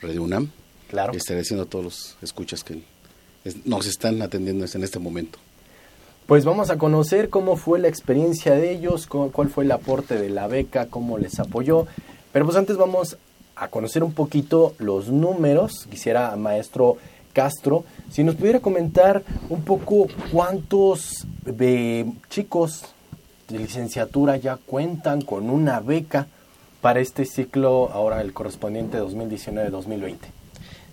[0.00, 0.50] Radio UNAM.
[0.88, 1.12] Claro.
[1.14, 2.82] Y agradeciendo a todos los escuchas que
[3.64, 5.38] nos están atendiendo en este momento.
[6.26, 10.16] Pues vamos a conocer cómo fue la experiencia de ellos, cu- cuál fue el aporte
[10.16, 11.86] de la beca, cómo les apoyó.
[12.32, 13.16] Pero pues antes vamos
[13.56, 15.86] a conocer un poquito los números.
[15.90, 16.96] Quisiera, maestro
[17.32, 22.84] Castro, si nos pudiera comentar un poco cuántos eh, chicos
[23.48, 26.26] de licenciatura ya cuentan con una beca
[26.80, 30.16] para este ciclo, ahora el correspondiente 2019-2020.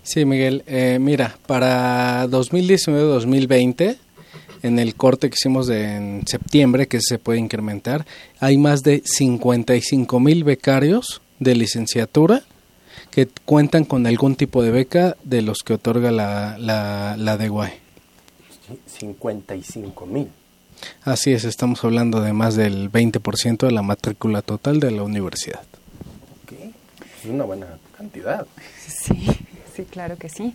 [0.02, 0.62] Sí, Miguel.
[0.66, 3.96] eh, mira, para 2019-2020,
[4.62, 8.06] en el corte que hicimos de, en septiembre, que se puede incrementar,
[8.40, 12.42] hay más de 55 mil becarios de licenciatura
[13.18, 17.72] que cuentan con algún tipo de beca de los que otorga la, la, la DEGUAE.
[18.86, 20.30] 55 mil.
[21.02, 25.64] Así es, estamos hablando de más del 20% de la matrícula total de la universidad.
[27.20, 28.46] Es una buena cantidad.
[28.86, 29.26] Sí,
[29.74, 30.54] Sí, claro que sí.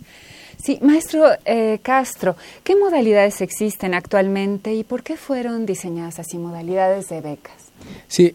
[0.62, 7.08] Sí, maestro eh, Castro, ¿qué modalidades existen actualmente y por qué fueron diseñadas así modalidades
[7.08, 7.56] de becas?
[8.08, 8.34] Sí,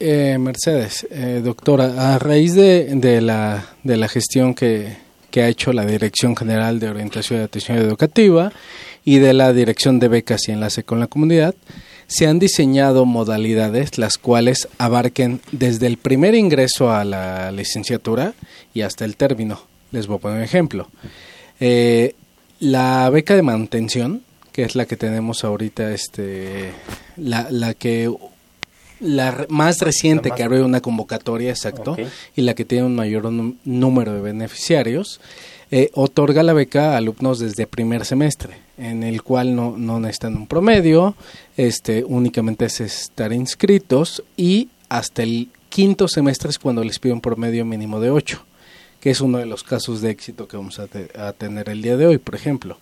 [0.00, 4.96] eh, Mercedes, eh, doctora, a raíz de, de, la, de la gestión que,
[5.30, 8.52] que ha hecho la Dirección General de Orientación y Atención Educativa
[9.04, 11.54] y de la Dirección de Becas y Enlace con la Comunidad,
[12.06, 18.34] se han diseñado modalidades las cuales abarquen desde el primer ingreso a la licenciatura
[18.72, 19.62] y hasta el término.
[19.90, 20.88] Les voy a poner un ejemplo.
[21.60, 22.14] Eh,
[22.60, 26.72] la beca de manutención, que es la que tenemos ahorita, este,
[27.16, 28.10] la, la que
[29.04, 31.96] la más reciente que abrió una convocatoria, exacto,
[32.34, 33.30] y la que tiene un mayor
[33.64, 35.20] número de beneficiarios,
[35.70, 40.36] eh, otorga la beca a alumnos desde primer semestre, en el cual no, no necesitan
[40.36, 41.14] un promedio,
[41.56, 47.20] este, únicamente es estar inscritos y hasta el quinto semestre es cuando les pide un
[47.20, 48.44] promedio mínimo de 8
[49.04, 52.06] que es uno de los casos de éxito que vamos a, tener el día de
[52.06, 52.78] hoy, por ejemplo.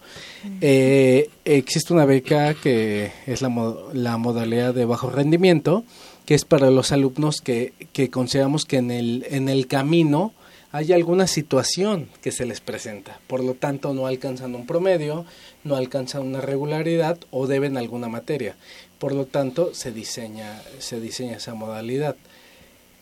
[0.61, 3.49] Eh, existe una beca que es la,
[3.93, 5.83] la, modalidad de bajo rendimiento,
[6.27, 10.33] que es para los alumnos que, que consideramos que en el, en el camino
[10.73, 15.27] hay alguna situación que se les presenta, por lo tanto no alcanzan un promedio,
[15.65, 18.57] no alcanzan una regularidad o deben alguna materia.
[18.99, 22.17] Por lo tanto, se diseña, se diseña esa modalidad.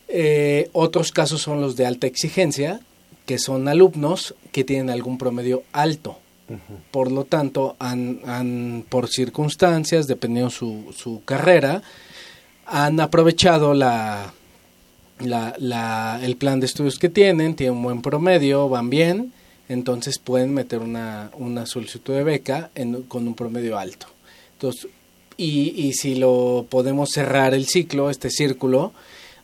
[0.09, 2.81] Eh, otros casos son los de alta exigencia,
[3.25, 6.19] que son alumnos que tienen algún promedio alto.
[6.91, 11.83] Por lo tanto, han, por circunstancias, dependiendo su, su carrera,
[12.71, 14.33] han aprovechado la,
[15.19, 19.33] la, el plan de estudios que tienen, tienen un buen promedio, van bien,
[19.69, 22.71] entonces pueden meter una, una solicitud de beca
[23.09, 24.07] con un promedio alto.
[24.55, 24.89] Entonces,
[25.37, 28.93] y, y si lo podemos cerrar el ciclo, este círculo,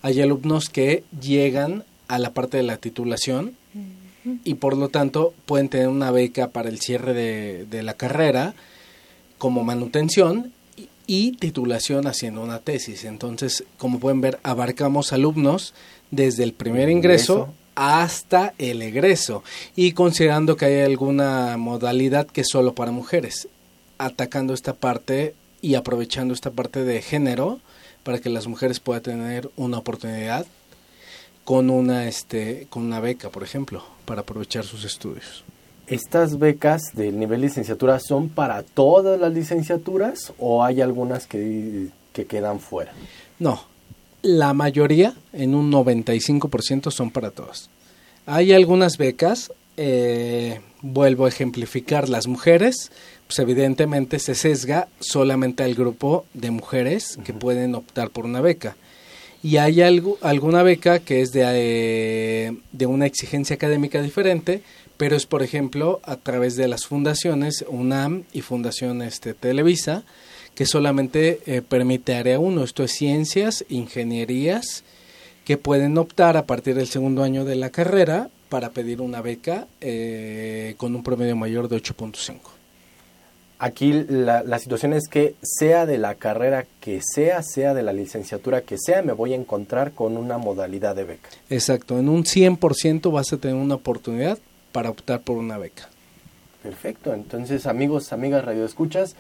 [0.03, 3.55] hay alumnos que llegan a la parte de la titulación
[4.45, 8.55] y por lo tanto pueden tener una beca para el cierre de, la carrera
[9.39, 10.53] como manutención
[11.07, 13.05] y, titulación haciendo una tesis.
[13.05, 15.75] Entonces, como pueden ver, abarcamos alumnos
[16.11, 19.45] desde el primer ingreso, hasta el egreso
[19.77, 23.49] y considerando que hay alguna modalidad que es solo para mujeres,
[23.99, 27.61] atacando esta parte y aprovechando esta parte de género
[28.03, 30.47] para que las mujeres puedan tener una oportunidad
[31.45, 35.45] con una este con una beca, por ejemplo, para aprovechar sus estudios.
[35.87, 42.27] ¿Estas becas del nivel licenciatura son para todas las licenciaturas o hay algunas que, que
[42.27, 42.93] quedan fuera?
[43.39, 43.63] No,
[44.23, 47.71] la mayoría, en un 95%, son para todas.
[48.27, 52.91] Hay algunas becas, eh, vuelvo a ejemplificar, las mujeres,
[53.29, 58.77] pues evidentemente se sesga solamente al grupo de mujeres que pueden optar por una beca
[59.47, 64.63] y hay algo, alguna beca que es de, eh, de una exigencia académica diferente,
[64.97, 70.05] pero es, por ejemplo, a través de las fundaciones UNAM y Fundación este, Televisa,
[70.55, 74.85] que solamente eh, permite área 1, esto es ciencias, ingenierías,
[75.45, 79.67] que pueden optar a partir del segundo año de la carrera para pedir una beca
[79.81, 82.39] eh, con un promedio mayor de 8.5.
[83.59, 88.61] Aquí la, situación es que sea de la carrera que sea, sea de la licenciatura
[88.61, 91.31] que sea, me voy a encontrar con una modalidad de beca.
[91.49, 94.39] Exacto, en un 100% vas a tener una oportunidad
[94.77, 95.89] para optar por una beca.
[96.63, 99.17] Perfecto, entonces amigos, amigas radioescuchas,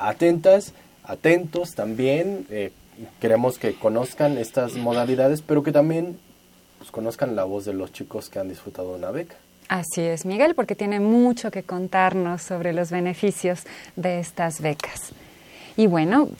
[0.00, 0.72] atentas,
[1.04, 2.72] atentos también, eh,
[3.20, 6.18] queremos que conozcan estas modalidades, pero que también
[6.78, 9.36] pues, conozcan la voz de los chicos que han disfrutado de una beca.
[9.68, 13.60] Así es, Miguel, porque tiene mucho que contarnos sobre los beneficios
[13.94, 15.12] de estas becas.
[15.76, 16.30] Y bueno,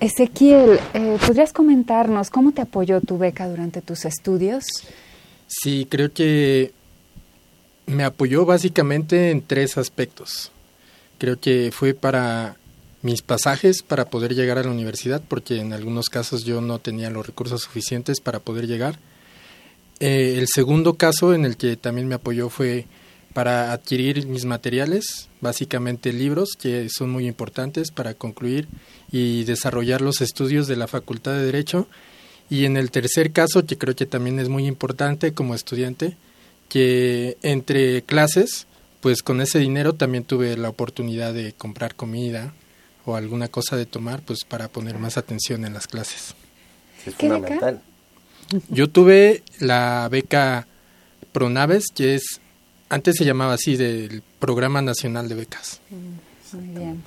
[0.00, 4.64] Ezequiel, eh, ¿podrías comentarnos cómo te apoyó tu beca durante tus estudios?
[5.46, 6.72] Sí, creo que
[7.86, 10.50] me apoyó básicamente en tres aspectos.
[11.18, 12.56] Creo que fue para
[13.02, 17.10] mis pasajes para poder llegar a la universidad, porque en algunos casos yo no tenía
[17.10, 18.98] los recursos suficientes para poder llegar
[19.98, 22.86] eh, el segundo caso en el que también me apoyó fue
[23.32, 28.68] para adquirir mis materiales, básicamente libros que son muy importantes para concluir
[29.10, 31.86] y desarrollar los estudios de la Facultad de Derecho.
[32.48, 36.16] Y en el tercer caso, que creo que también es muy importante como estudiante,
[36.68, 38.66] que entre clases,
[39.00, 42.52] pues con ese dinero también tuve la oportunidad de comprar comida
[43.04, 46.34] o alguna cosa de tomar, pues para poner más atención en las clases.
[47.06, 47.80] Es fundamental.
[48.68, 50.66] Yo tuve la beca
[51.32, 52.40] Pronaves, que es,
[52.88, 55.80] antes se llamaba así, del Programa Nacional de Becas.
[55.90, 57.02] Mm, muy bien.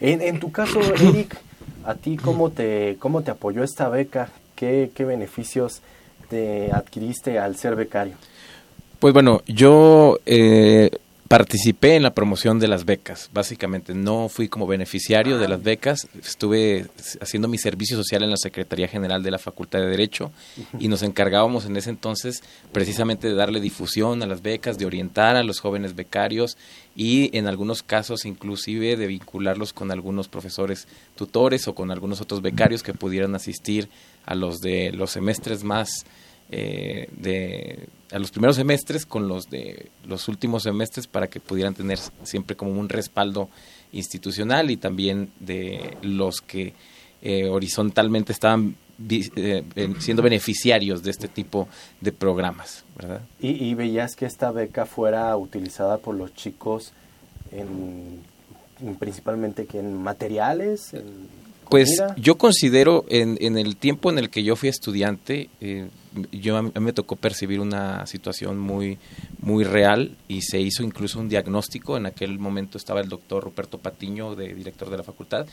[0.00, 1.36] En, tu caso, Eric,
[1.84, 4.30] ¿a ti cómo te, cómo te apoyó esta beca?
[4.54, 5.80] ¿Qué, qué beneficios
[6.28, 8.16] te adquiriste al ser becario?
[8.98, 10.90] Pues bueno, yo eh,
[11.28, 13.94] participé en la promoción de las becas, básicamente.
[13.94, 16.86] No fui como beneficiario de las becas, estuve
[17.20, 20.30] haciendo mi servicio social en la Secretaría General de la Facultad de Derecho
[20.78, 25.36] y nos encargábamos en ese entonces precisamente de darle difusión a las becas, de orientar
[25.36, 26.56] a los jóvenes becarios
[26.94, 30.86] y en algunos casos inclusive de vincularlos con algunos profesores
[31.16, 33.88] tutores o con algunos otros becarios que pudieran asistir
[34.24, 36.06] a los de los semestres más
[36.50, 41.74] eh, de a los primeros semestres con los de los últimos semestres para que pudieran
[41.74, 43.48] tener siempre como un respaldo
[43.92, 46.74] institucional y también de los que
[47.22, 48.76] eh, horizontalmente estaban
[49.08, 49.64] eh,
[49.98, 51.68] siendo beneficiarios de este tipo
[52.00, 53.22] de programas, ¿verdad?
[53.40, 56.92] ¿Y, veías que esta beca fuera utilizada por los chicos
[57.50, 58.20] en,
[58.98, 60.94] principalmente que en materiales,
[61.70, 65.88] pues yo considero en, en, el tiempo en el que yo fui estudiante, eh,
[66.32, 68.98] yo a mí, me tocó percibir una situación muy
[69.40, 71.96] muy real y se hizo incluso un diagnóstico.
[71.96, 75.46] En aquel momento estaba el doctor Ruperto Patiño, de, director de la facultad,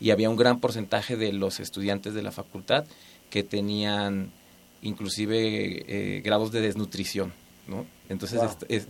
[0.00, 2.84] y había un gran porcentaje de los estudiantes de la facultad
[3.30, 4.30] que tenían
[4.82, 7.32] inclusive eh, grados de desnutrición.
[7.66, 7.84] ¿no?
[8.08, 8.40] Entonces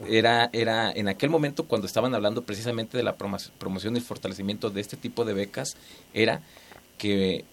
[0.07, 4.71] era, era en aquel momento cuando estaban hablando precisamente de la promoción y el fortalecimiento
[4.71, 5.77] de este tipo de becas,
[6.15, 6.43] era
[6.99, 7.45] que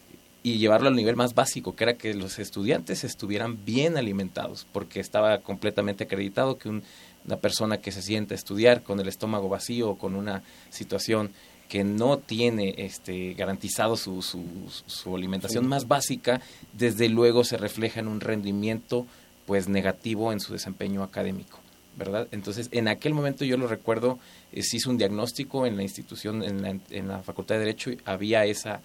[0.46, 5.00] y llevarlo al nivel más básico, que era que los estudiantes estuvieran bien alimentados, porque
[5.00, 9.90] estaba completamente acreditado que una persona que se siente a estudiar con el estómago vacío
[9.90, 11.32] o con una situación
[11.68, 16.42] que no tiene este, garantizado su, su, alimentación más básica,
[16.74, 19.08] desde luego se refleja en un rendimiento
[19.48, 21.60] pues negativo en su desempeño académico.
[21.98, 22.28] ¿verdad?
[22.32, 24.20] Entonces, en aquel momento yo lo recuerdo,
[24.52, 27.92] eh, se hizo un diagnóstico en la institución, en la, en la Facultad de Derecho,
[27.92, 28.82] y había esa,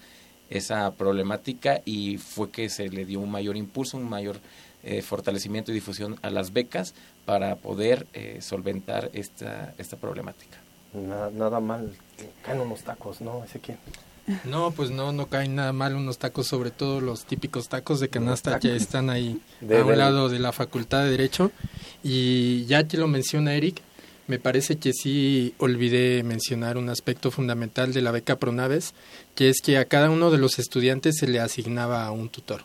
[0.51, 4.37] esa problemática y fue que se le dio un mayor impulso, un mayor
[4.83, 6.93] eh, fortalecimiento y difusión a las becas
[7.25, 10.57] para poder eh, solventar esta, esta problemática.
[10.93, 11.93] Nada, nada mal,
[12.43, 13.43] caen unos tacos, ¿no?
[13.63, 13.77] quién?
[14.43, 18.09] No, pues no, no caen nada mal unos tacos, sobre todo los típicos tacos de
[18.09, 21.51] canasta que están ahí a un lado de la Facultad de Derecho.
[22.03, 23.81] Y ya que lo menciona Eric,
[24.27, 28.93] me parece que sí olvidé mencionar un aspecto fundamental de la beca Pronaves,
[29.35, 32.63] que es que a cada uno de los estudiantes se le asignaba un tutor.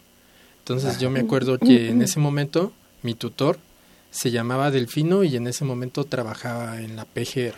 [0.59, 3.59] Entonces yo me acuerdo que en ese momento mi tutor
[4.11, 7.55] se llamaba Delfino y en ese momento trabajaba en la PGR.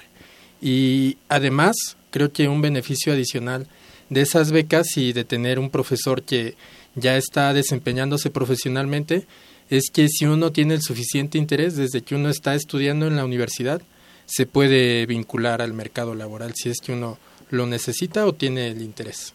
[0.60, 1.76] Y además,
[2.10, 3.66] creo que un beneficio adicional
[4.10, 6.54] de esas becas y de tener un profesor que
[6.94, 9.26] ya está desempeñándose profesionalmente
[9.70, 13.24] es que si uno tiene el suficiente interés desde que uno está estudiando en la
[13.24, 13.82] universidad,
[14.26, 17.18] se puede vincular al mercado laboral si es que uno
[17.50, 19.32] lo necesita o tiene el interés.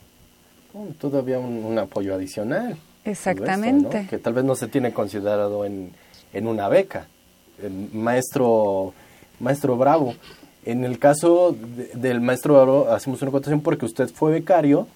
[0.74, 2.78] Oh, todavía un, apoyo adicional.
[3.06, 4.08] Exactamente.
[4.10, 5.92] Que tal vez no se tiene considerado en,
[6.32, 7.08] en una beca.
[7.92, 8.94] maestro,
[9.40, 10.16] maestro Bravo,
[10.66, 11.56] en el caso
[11.94, 14.88] del maestro Bravo, hacemos una cotación porque usted fue becario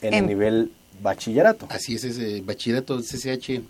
[0.00, 1.66] en, el nivel bachillerato.
[1.70, 3.62] Así es, ese bachillerato CCH.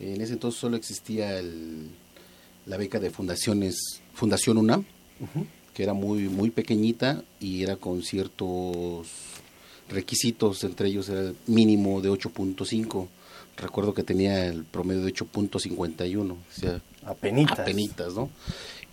[0.00, 1.90] En ese entonces solo existía el,
[2.66, 3.76] la beca de fundaciones,
[4.14, 4.84] Fundación UNAM,
[5.74, 9.08] que era muy, muy pequeñita y era con ciertos
[9.88, 13.08] requisitos, entre ellos era el mínimo de 8.5.
[13.56, 17.58] Recuerdo que tenía el promedio de 8.51, o sea, apenitas.
[17.58, 18.30] apenitas, ¿no?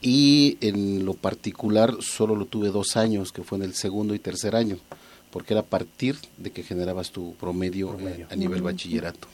[0.01, 4.20] Y en lo particular solo lo tuve dos años, que fue en el segundo y
[4.20, 4.78] tercer año,
[5.32, 9.28] porque era a partir de que generabas tu promedio, eh, a nivel bachillerato.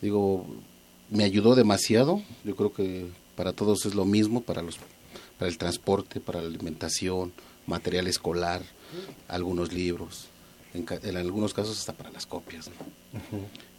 [0.00, 0.46] Digo,
[1.12, 3.06] me ayudó demasiado, yo creo que
[3.36, 4.78] para todos es lo mismo, para, los,
[5.38, 7.32] para el transporte, para la alimentación,
[7.66, 8.62] material escolar,
[9.28, 10.28] algunos libros,
[10.74, 12.70] en, algunos casos hasta para las copias.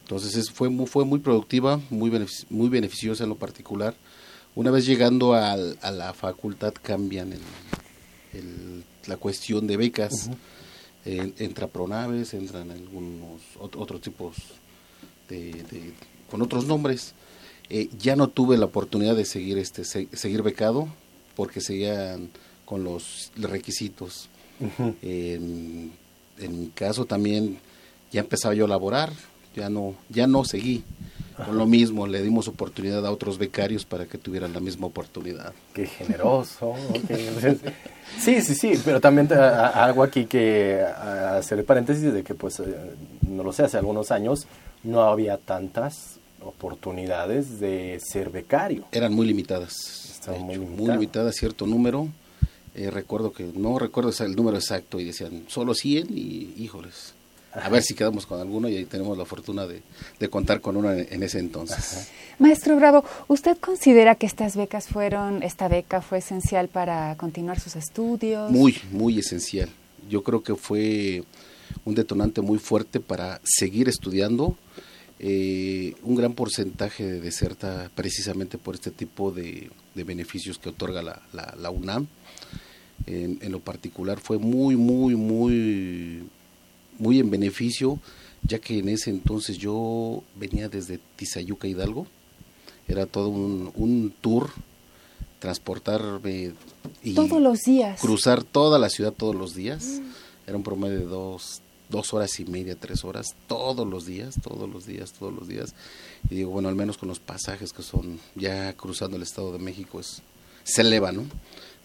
[0.03, 2.11] Entonces es, fue, muy, fue muy productiva, muy,
[2.49, 3.95] muy beneficiosa en lo particular.
[4.55, 10.29] Una vez llegando a, a la facultad cambian el, la cuestión de becas.
[11.05, 14.35] entra Pronaves, entran algunos otros tipos
[15.29, 15.93] de,
[16.29, 17.13] con otros nombres
[17.75, 20.89] eh, ya no tuve la oportunidad de seguir este seguir becado
[21.35, 22.29] porque seguían
[22.65, 24.29] con los requisitos.
[25.01, 25.91] en,
[26.37, 27.57] mi caso también
[28.11, 29.11] ya empezaba yo a laborar,
[29.55, 30.83] ya no ya no seguí
[31.43, 35.51] con lo mismo, le dimos oportunidad a otros becarios para que tuvieran la misma oportunidad.
[35.73, 36.75] Qué generoso.
[38.19, 42.65] sí, sí, sí, pero también algo aquí que hacer paréntesis de que pues eh,
[43.27, 44.45] no lo sé, hace algunos años
[44.83, 48.85] no había tantas oportunidades de ser becario.
[48.91, 50.57] Eran muy limitadas, muy,
[50.91, 52.07] limitadas, cierto número.
[52.75, 57.13] Eh, recuerdo que, no recuerdo el número exacto y decían solo 100 y híjoles.
[57.53, 59.83] a ver si quedamos con alguno y ahí tenemos la fortuna de,
[60.29, 62.09] contar con uno en, ese entonces.
[62.39, 67.75] Maestro Bravo, ¿usted considera que estas becas fueron, esta beca fue esencial para continuar sus
[67.75, 68.49] estudios?
[68.49, 69.69] Muy, muy esencial.
[70.09, 71.23] Yo creo que fue
[71.85, 74.57] un detonante muy fuerte para seguir estudiando.
[75.25, 81.21] Eh, un gran porcentaje de deserta precisamente por este tipo de, beneficios que otorga la,
[81.31, 82.07] la, UNAM.
[83.05, 86.23] En, en, lo particular fue muy, muy, muy
[86.99, 87.99] muy en beneficio,
[88.43, 92.07] ya que en ese entonces yo venía desde Tizayuca Hidalgo,
[92.87, 94.49] era todo un, tour,
[95.39, 96.53] transportarme
[97.03, 97.99] y todos los días.
[97.99, 100.47] cruzar toda la ciudad todos los días, mm.
[100.47, 104.69] era un promedio de dos, dos horas y media, tres horas, todos los días, todos
[104.69, 105.75] los días, todos los días,
[106.29, 109.59] y digo, bueno, al menos con los pasajes que son ya cruzando el Estado de
[109.59, 110.21] México, es,
[110.63, 111.25] se eleva, ¿no?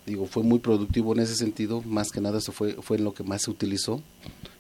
[0.07, 3.25] Digo, fue muy productivo en ese sentido, más que nada fue, fue en lo que
[3.25, 4.03] más se utilizó,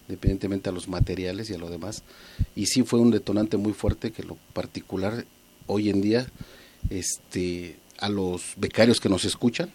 [0.06, 2.02] independientemente a los materiales y a lo demás.
[2.54, 5.24] Y sí fue un detonante muy fuerte que lo particular
[5.66, 6.26] hoy en día,
[6.90, 9.70] este, a los becarios que nos escuchan,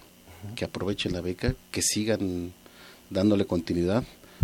[0.56, 2.54] que aprovechen la beca, que sigan
[3.10, 4.04] dándole continuidad,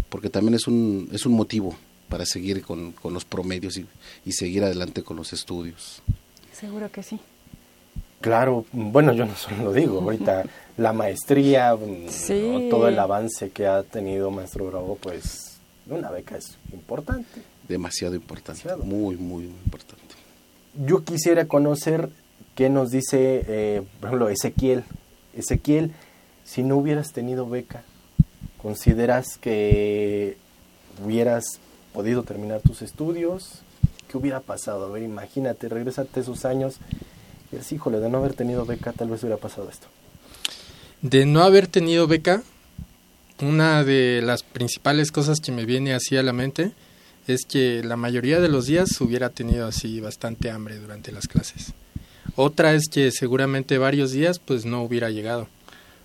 [0.10, 1.76] porque también es un, es un motivo
[2.08, 3.86] para seguir con, con los promedios y,
[4.26, 6.02] y seguir adelante con los estudios.
[6.54, 7.20] Seguro que sí.
[8.22, 10.44] Claro, bueno, yo no solo lo digo, ahorita
[10.78, 16.58] la maestría, mm, todo el avance que ha tenido Maestro Bravo, pues una beca es
[16.74, 17.42] importante.
[17.68, 20.04] Demasiado importante, muy, muy importante.
[20.86, 22.10] Yo quisiera conocer
[22.56, 24.84] qué nos dice, eh, por ejemplo, Ezequiel.
[25.34, 25.94] Ezequiel,
[26.44, 27.84] si no hubieras tenido beca,
[28.62, 30.38] ¿consideras que
[31.04, 31.60] hubieras
[31.94, 33.62] podido terminar tus estudios?
[34.10, 34.86] ¿Qué hubiera pasado?
[34.86, 36.78] A ver, imagínate, regresate esos años
[37.52, 39.88] y dices, híjole, de no haber tenido beca, tal vez hubiera pasado esto.
[41.02, 42.44] De no haber tenido beca,
[43.42, 46.74] una de las principales cosas que me viene así a la mente
[47.28, 51.74] es que la mayoría de los días hubiera tenido así bastante hambre durante las clases.
[52.36, 55.48] Otra es que seguramente varios días pues no hubiera llegado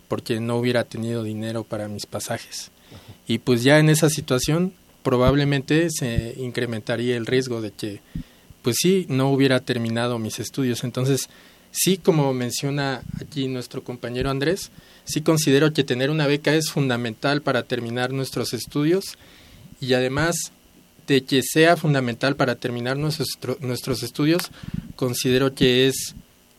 [0.08, 2.70] porque no hubiera tenido dinero para mis pasajes.
[3.26, 8.00] Y pues ya en esa situación probablemente se incrementaría el riesgo de que
[8.62, 10.84] pues sí no hubiera terminado mis estudios.
[10.84, 11.28] Entonces,
[11.70, 14.70] sí como menciona aquí nuestro compañero Andrés,
[15.04, 19.04] sí considero que tener una beca es fundamental para terminar nuestros estudios
[19.80, 20.36] y además
[21.06, 23.28] de que sea fundamental para terminar nuestros,
[23.60, 24.50] nuestros estudios,
[24.96, 26.14] considero que es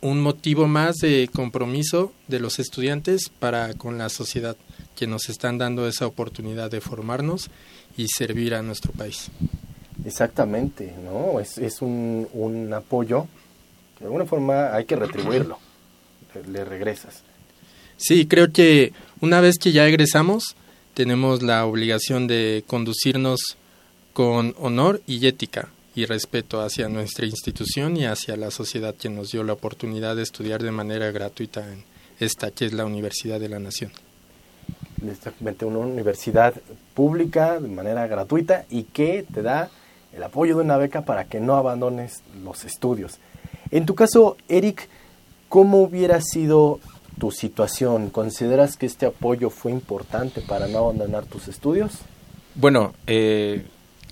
[0.05, 4.55] un motivo más de compromiso de los estudiantes para con la sociedad,
[4.95, 7.49] que nos están dando esa oportunidad de formarnos
[7.97, 9.31] y servir a nuestro país.
[10.05, 11.39] Exactamente, ¿no?
[11.39, 13.25] Es, es un, un apoyo
[13.97, 15.57] que de alguna forma hay que retribuirlo,
[16.51, 17.23] le regresas.
[17.97, 20.55] Sí, creo que una vez que ya egresamos,
[20.93, 23.39] tenemos la obligación de conducirnos
[24.13, 29.31] con honor y ética y respeto hacia nuestra institución y hacia la sociedad que nos
[29.31, 31.83] dio la oportunidad de estudiar de manera gratuita en
[32.19, 33.91] esta que es la Universidad de la Nación.
[35.09, 36.53] Exactamente, una universidad
[36.93, 39.69] pública de manera gratuita y que te da
[40.13, 43.19] el apoyo de una beca para que no abandones los estudios.
[43.71, 44.87] En tu caso, Eric,
[45.49, 46.79] ¿cómo hubiera sido
[47.19, 51.99] tu situación, ¿consideras que este apoyo fue importante para no abandonar tus estudios?
[52.55, 53.65] Bueno, eh,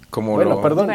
[0.10, 0.90] como bueno, perdón.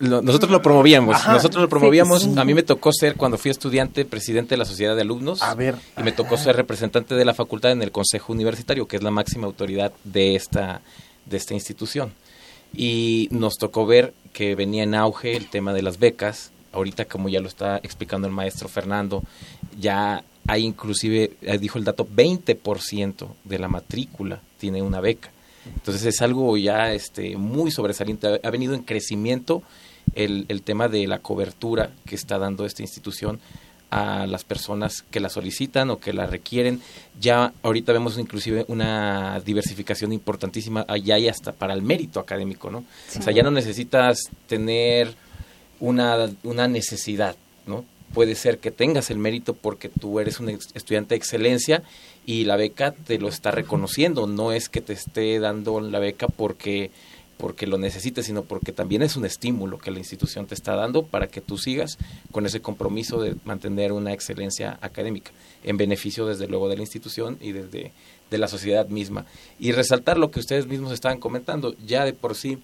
[0.00, 2.36] Nosotros lo promovíamos, nosotros lo promovíamos.
[2.36, 5.42] A mí me tocó ser, cuando fui estudiante, presidente de la Sociedad de Alumnos.
[5.42, 5.76] A ver.
[5.96, 9.10] Y me tocó ser representante de la facultad en el Consejo Universitario, que es la
[9.10, 10.82] máxima autoridad de esta,
[11.26, 12.12] de esta institución.
[12.74, 16.50] Y nos tocó ver que venía en auge el tema de las becas.
[16.72, 19.22] Ahorita, como ya lo está explicando el maestro Fernando,
[19.80, 25.30] ya hay inclusive, eh, dijo el dato, 20% de la matrícula tiene una beca.
[25.74, 28.40] Entonces es algo ya este, muy sobresaliente.
[28.42, 29.62] Ha venido en crecimiento
[30.14, 33.40] el, el tema de la cobertura que está dando esta institución
[33.90, 36.80] a las personas que la solicitan o que la requieren.
[37.20, 42.84] Ya ahorita vemos inclusive una diversificación importantísima allá y hasta para el mérito académico, ¿no?
[43.18, 45.14] O sea, ya no necesitas tener
[45.80, 47.36] una, una necesidad,
[47.66, 47.84] ¿no?
[48.12, 51.82] puede ser que tengas el mérito porque tú eres un estudiante de excelencia
[52.28, 56.28] y la beca te lo está reconociendo, no es que te esté dando la beca
[56.28, 56.90] porque
[57.38, 61.04] porque lo necesites, sino porque también es un estímulo que la institución te está dando
[61.04, 61.96] para que tú sigas
[62.30, 65.30] con ese compromiso de mantener una excelencia académica,
[65.64, 67.92] en beneficio desde luego de la institución y desde
[68.30, 69.24] de la sociedad misma.
[69.58, 72.58] Y resaltar lo que ustedes mismos estaban comentando, ya de por sí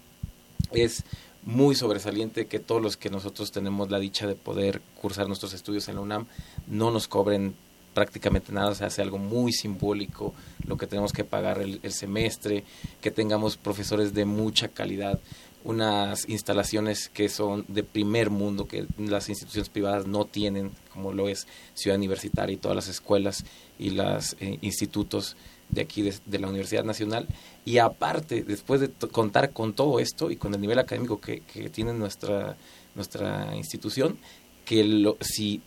[0.73, 1.05] es
[1.41, 5.87] muy sobresaliente que todos los que nosotros tenemos la dicha de poder cursar nuestros estudios
[5.87, 6.27] en la UNAM
[6.67, 7.55] no nos cobren
[7.95, 10.33] prácticamente nada, se hace algo muy simbólico,
[10.67, 12.65] lo que tenemos que pagar el, semestre,
[13.01, 15.19] que tengamos profesores de mucha calidad,
[15.63, 21.29] unas instalaciones que son de primer mundo, que las instituciones privadas no tienen, como lo
[21.29, 23.45] es Ciudad Universitaria y todas las escuelas
[23.79, 25.37] y los eh, institutos
[25.69, 27.27] de aquí de, la Universidad Nacional.
[27.63, 31.41] Y aparte, después de contar con todo esto y con el nivel académico que,
[31.71, 32.57] tiene nuestra,
[32.93, 34.17] nuestra institución,
[34.65, 35.61] que lo, si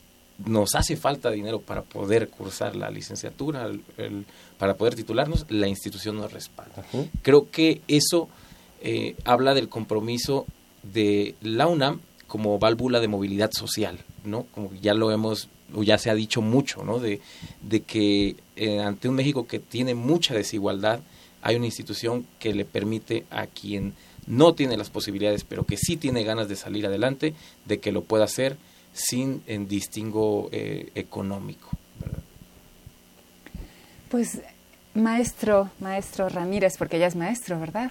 [0.44, 3.70] nos hace falta dinero para poder cursar la licenciatura,
[4.58, 6.84] para poder titularnos, la institución nos respalda.
[7.22, 8.28] Creo que eso
[8.80, 10.46] eh, habla del compromiso
[10.82, 14.46] de la UNAM como válvula de movilidad social, ¿no?
[14.54, 16.98] Como ya lo hemos, o ya se ha dicho mucho, ¿no?
[16.98, 17.20] De,
[17.62, 21.00] de que eh, ante un México que tiene mucha desigualdad,
[21.42, 23.94] hay una institución que le permite a quien
[24.26, 27.34] no tiene las posibilidades, pero que sí tiene ganas de salir adelante,
[27.64, 28.56] de que lo pueda hacer
[28.98, 31.70] sin en distingo eh, económico.
[34.10, 34.40] Pues
[34.94, 37.90] maestro, maestro Ramírez, porque ya es maestro, ¿verdad?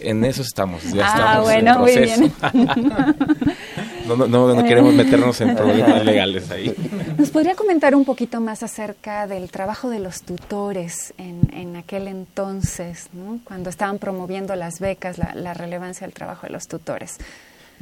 [0.00, 2.32] En eso estamos, ya ah, estamos bueno, muy bien.
[4.06, 6.72] no, no, no, queremos meternos en problemas legales ahí.
[7.18, 12.06] ¿Nos podría comentar un poquito más acerca del trabajo de los tutores en, en aquel
[12.06, 13.40] entonces, ¿no?
[13.42, 17.18] cuando estaban promoviendo las becas, la, la relevancia del trabajo de los tutores?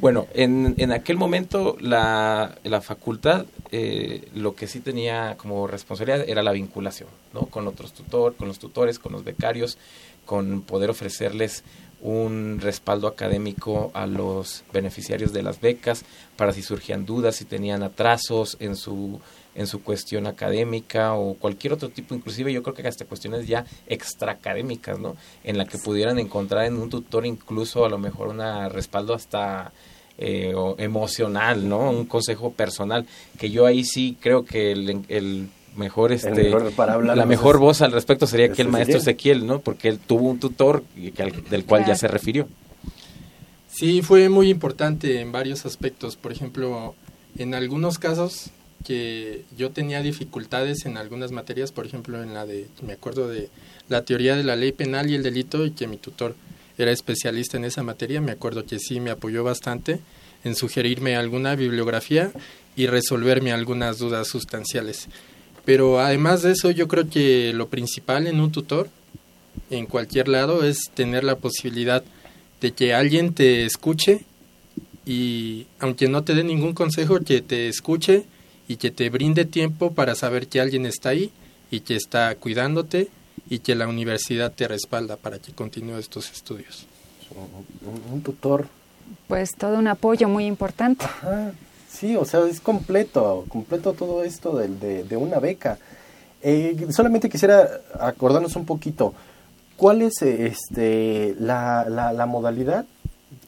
[0.01, 6.27] Bueno, en, en aquel momento la, la facultad eh, lo que sí tenía como responsabilidad
[6.27, 7.41] era la vinculación, ¿no?
[7.41, 9.77] Con otros tutor, con los tutores, con los becarios,
[10.25, 11.63] con poder ofrecerles
[12.01, 16.03] un respaldo académico a los beneficiarios de las becas
[16.35, 19.21] para si surgían dudas, si tenían atrasos en su
[19.55, 23.65] en su cuestión académica o cualquier otro tipo, inclusive yo creo que hasta cuestiones ya
[23.87, 25.15] extraacadémicas, ¿no?
[25.43, 28.39] En la que pudieran encontrar en un tutor incluso a lo mejor un
[28.69, 29.71] respaldo hasta
[30.17, 31.89] eh, emocional, ¿no?
[31.89, 33.05] Un consejo personal,
[33.37, 38.51] que yo ahí sí creo que el, mejor este la mejor voz al respecto sería
[38.51, 39.59] que el maestro Ezequiel, ¿no?
[39.59, 40.83] Porque él tuvo un tutor
[41.49, 42.47] del cual ya se refirió.
[43.69, 46.17] Sí, fue muy importante en varios aspectos.
[46.17, 46.93] Por ejemplo,
[47.37, 48.51] en algunos casos
[48.83, 53.49] que yo tenía dificultades en algunas materias, por ejemplo, en la de, me acuerdo de
[53.89, 56.35] la teoría de la ley penal y el delito, y que mi tutor
[56.77, 59.99] era especialista en esa materia, me acuerdo que sí me apoyó bastante
[60.43, 62.31] en sugerirme alguna bibliografía
[62.75, 65.07] y resolverme algunas dudas sustanciales.
[65.65, 68.89] Pero además de eso, yo creo que lo principal en un tutor,
[69.69, 72.03] en cualquier lado, es tener la posibilidad
[72.61, 74.25] de que alguien te escuche
[75.05, 78.25] y, aunque no te dé ningún consejo, que te escuche
[78.71, 81.29] y que te brinde tiempo para saber que alguien está ahí
[81.71, 83.09] y que está cuidándote
[83.49, 86.85] y que la universidad te respalda para que continúes estos estudios.
[88.13, 88.67] Un, tutor.
[89.27, 91.05] Pues todo un apoyo muy importante.
[91.89, 95.77] Sí, o sea, es completo, completo todo esto de, de, una beca.
[96.41, 99.13] Eh, solamente quisiera acordarnos un poquito,
[99.75, 102.85] ¿cuál es este, la, la, modalidad?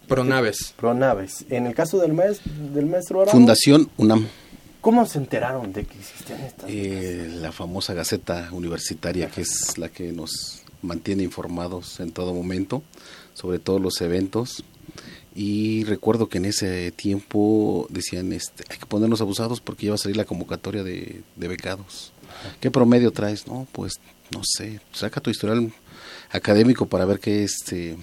[0.05, 0.73] Pronaves.
[0.75, 1.45] Pronaves.
[1.49, 4.27] En el caso del maestro, del maestro Fundación UNAM.
[4.83, 6.69] ¿Cómo se enteraron de que existían estas?
[6.69, 12.83] Eh, la famosa Gaceta Universitaria, que es la que nos mantiene informados en todo momento
[13.33, 14.65] sobre todos los eventos.
[15.33, 19.95] Y recuerdo que en ese tiempo decían, este, hay que ponernos abusados porque ya va
[19.95, 22.11] a salir la convocatoria de, becados.
[22.59, 23.47] ¿Qué promedio traes?
[23.47, 23.93] No, pues
[24.31, 25.71] no sé, saca tu historial
[26.29, 27.95] académico para ver qué este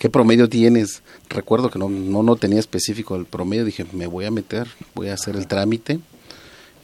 [0.00, 1.04] qué promedio tienes.
[1.28, 5.10] Recuerdo que no, no, no tenía específico el promedio, dije, me voy a meter, voy
[5.10, 6.00] a hacer el trámite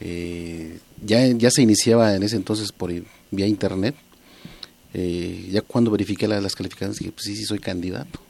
[0.01, 2.93] eh, ya, ya se iniciaba en ese entonces por
[3.31, 3.95] vía internet.
[4.95, 8.21] Eh, ya cuando verifiqué las calificaciones dije, pues sí, sí soy candidato.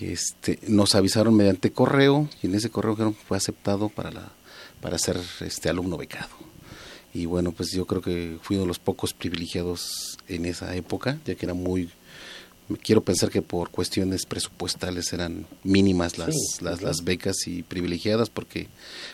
[0.00, 4.32] este, nos avisaron mediante correo y en ese correo fue aceptado para, la,
[4.80, 6.30] para ser este alumno becado.
[7.12, 11.18] Y bueno, pues yo creo que fui uno de los pocos privilegiados en esa época,
[11.24, 11.88] ya que era muy
[12.82, 18.68] quiero pensar que por cuestiones presupuestales eran mínimas las, las, las, becas y privilegiadas porque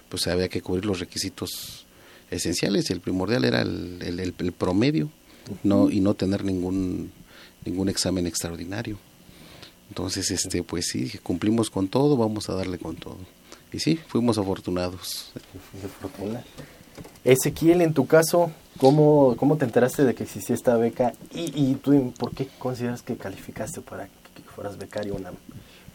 [0.08, 1.86] pues había que cubrir los requisitos
[2.30, 5.10] esenciales y el primordial era el, el, promedio
[5.64, 7.10] no y no tener ningún
[7.64, 8.98] ningún examen extraordinario.
[9.88, 13.18] Entonces este pues sí cumplimos con todo vamos a darle con todo.
[13.72, 15.32] Y sí fuimos afortunados.
[17.24, 21.74] Ezequiel en tu caso ¿Cómo, ¿Cómo te enteraste de que existía esta beca y, y
[21.74, 25.16] tú por qué consideras que calificaste para que fueras becario?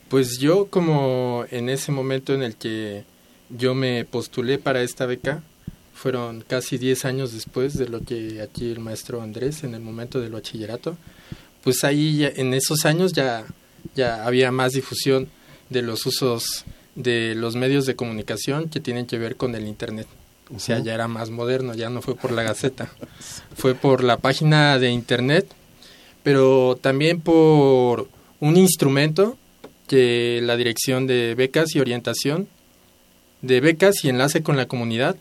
[0.08, 3.04] Pues yo como en ese momento en el que
[3.50, 5.42] yo me postulé para esta beca,
[5.96, 10.20] fueron casi 10 años después de lo que aquí el maestro Andrés en el momento
[10.20, 10.96] del bachillerato,
[11.64, 13.46] pues ahí en esos años ya,
[13.96, 15.28] ya había más difusión
[15.72, 20.08] de los usos de los medios de comunicación que tienen que ver con el Internet.
[20.54, 22.92] O sea, ya era más moderno, ya no fue por la Gaceta.
[23.56, 25.48] Fue por la página de Internet,
[26.24, 28.08] pero también por
[28.40, 29.38] un instrumento
[29.88, 32.48] que la Dirección de Becas y Orientación,
[33.42, 35.16] de Becas y Enlace con la Comunidad,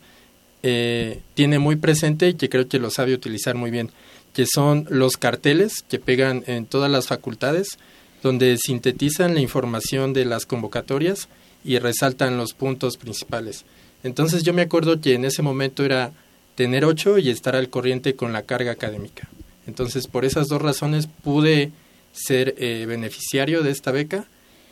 [0.63, 3.91] eh, tiene muy presente y que creo que lo sabe utilizar muy bien,
[4.33, 7.77] que son los carteles que pegan en todas las facultades,
[8.23, 11.29] donde sintetizan la información de las convocatorias
[11.63, 13.65] y resaltan los puntos principales.
[14.05, 16.11] Entonces yo me acuerdo que en ese momento era
[16.53, 19.27] tener ocho y estar al corriente con la carga académica.
[19.65, 21.71] Entonces por esas dos razones pude
[22.13, 24.25] ser eh, beneficiario de esta beca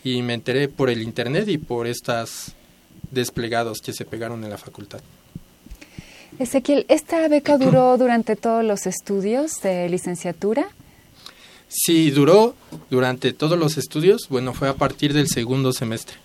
[0.03, 2.53] y me enteré por el internet y por estas
[3.09, 5.01] desplegados que se pegaron en la facultad.
[6.37, 10.67] Ezequiel, ¿esta beca duró durante todos los estudios de licenciatura?
[11.67, 12.53] Sí, duró
[12.91, 16.22] durante todos los estudios, bueno, fue a partir del segundo semestre.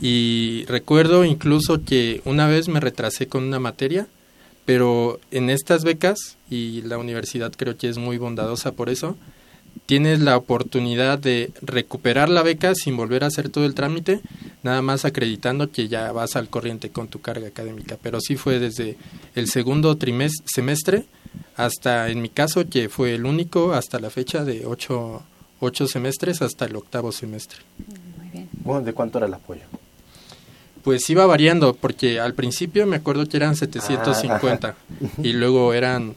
[0.00, 4.06] Y recuerdo incluso que una vez me retrasé con una materia,
[4.64, 9.16] pero en estas becas, y la universidad creo que es muy bondadosa por eso,
[9.86, 14.20] tienes la oportunidad de recuperar la beca sin volver a hacer todo el trámite,
[14.62, 17.98] nada más acreditando que ya vas al corriente con tu carga académica.
[18.00, 18.96] Pero sí fue desde
[19.34, 21.04] el segundo trimestre, semestre
[21.56, 25.22] hasta, en mi caso, que fue el único hasta la fecha de ocho,
[25.60, 27.58] ocho semestres hasta el octavo semestre.
[28.64, 29.62] Bueno, ¿de cuánto era el apoyo?
[30.82, 34.74] Pues iba variando, porque al principio me acuerdo que eran 750 ah,
[35.22, 36.14] y luego eran,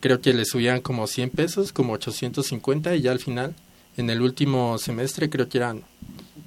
[0.00, 3.54] creo que le subían como 100 pesos, como 850 y ya al final,
[3.96, 5.82] en el último semestre creo que eran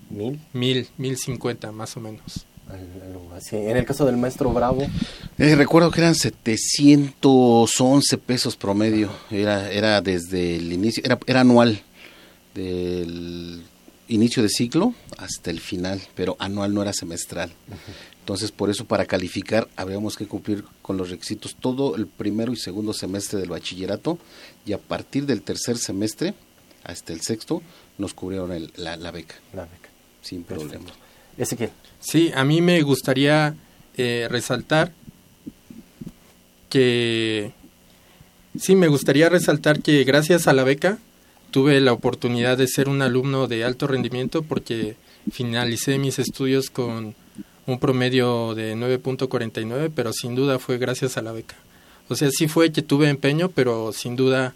[0.09, 2.45] mil, mil, mil cincuenta más o menos.
[3.51, 4.85] En el caso del maestro Bravo.
[5.37, 9.09] Eh, recuerdo que eran 711 pesos promedio.
[9.31, 11.81] Era, era desde el inicio, era, era anual.
[12.53, 13.63] Del
[14.09, 17.51] inicio de ciclo hasta el final, pero anual no era semestral.
[18.19, 22.57] Entonces, por eso para calificar habríamos que cumplir con los requisitos todo el primero y
[22.57, 24.19] segundo semestre del bachillerato
[24.65, 26.33] y a partir del tercer semestre
[26.83, 27.61] hasta el sexto
[27.97, 29.35] nos cubrieron la, beca.
[29.53, 29.89] La beca.
[30.21, 30.85] Sin problema.
[31.37, 31.71] Ezequiel.
[31.99, 33.55] Sí, a mí me gustaría
[33.95, 34.91] eh, resaltar
[36.69, 37.51] que...
[38.59, 40.97] Sí, me gustaría resaltar que gracias a la beca
[41.51, 44.95] tuve la oportunidad de ser un alumno de alto rendimiento porque
[45.31, 47.15] finalicé mis estudios con
[47.65, 51.55] un promedio de 9.49, pero sin duda fue gracias a la beca.
[52.07, 54.55] O sea, sí fue que tuve empeño, pero sin duda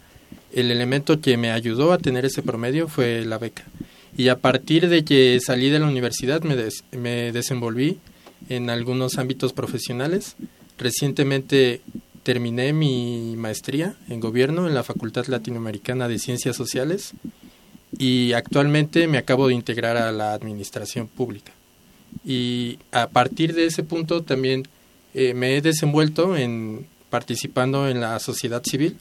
[0.51, 3.63] el elemento que me ayudó a tener ese promedio fue la beca.
[4.17, 6.55] Y a partir de que salí de la universidad me,
[6.97, 7.99] me desenvolví
[8.49, 10.35] en algunos ámbitos profesionales.
[10.77, 11.81] Recientemente
[12.23, 17.13] terminé mi maestría en gobierno en la Facultad Latinoamericana de Ciencias Sociales
[17.97, 21.51] y actualmente me acabo de integrar a la administración pública.
[22.25, 24.67] Y a partir de ese punto también
[25.13, 28.97] eh, me he desenvuelto en participando en la sociedad civil,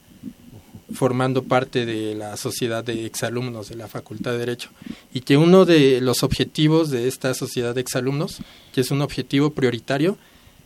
[0.93, 4.69] formando parte de la sociedad de exalumnos de la Facultad de Derecho.
[5.15, 8.41] Y que uno de los objetivos de esta sociedad de exalumnos,
[8.75, 10.19] que es un objetivo prioritario,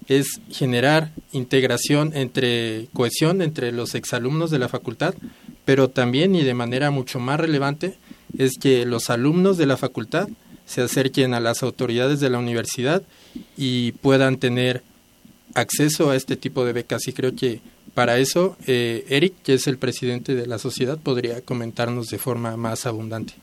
[0.09, 5.15] es generar integración entre cohesión entre los exalumnos de la facultad,
[5.65, 7.97] pero también y de manera mucho más relevante
[8.39, 10.29] es que los alumnos de la facultad
[10.67, 13.03] se acerquen a las autoridades de la universidad
[13.57, 14.83] y puedan tener
[15.55, 17.61] acceso a este tipo de becas y creo que
[17.95, 22.57] para eso eh, Eric, que es el presidente de la sociedad, podría comentarnos de forma
[22.57, 23.35] más abundante.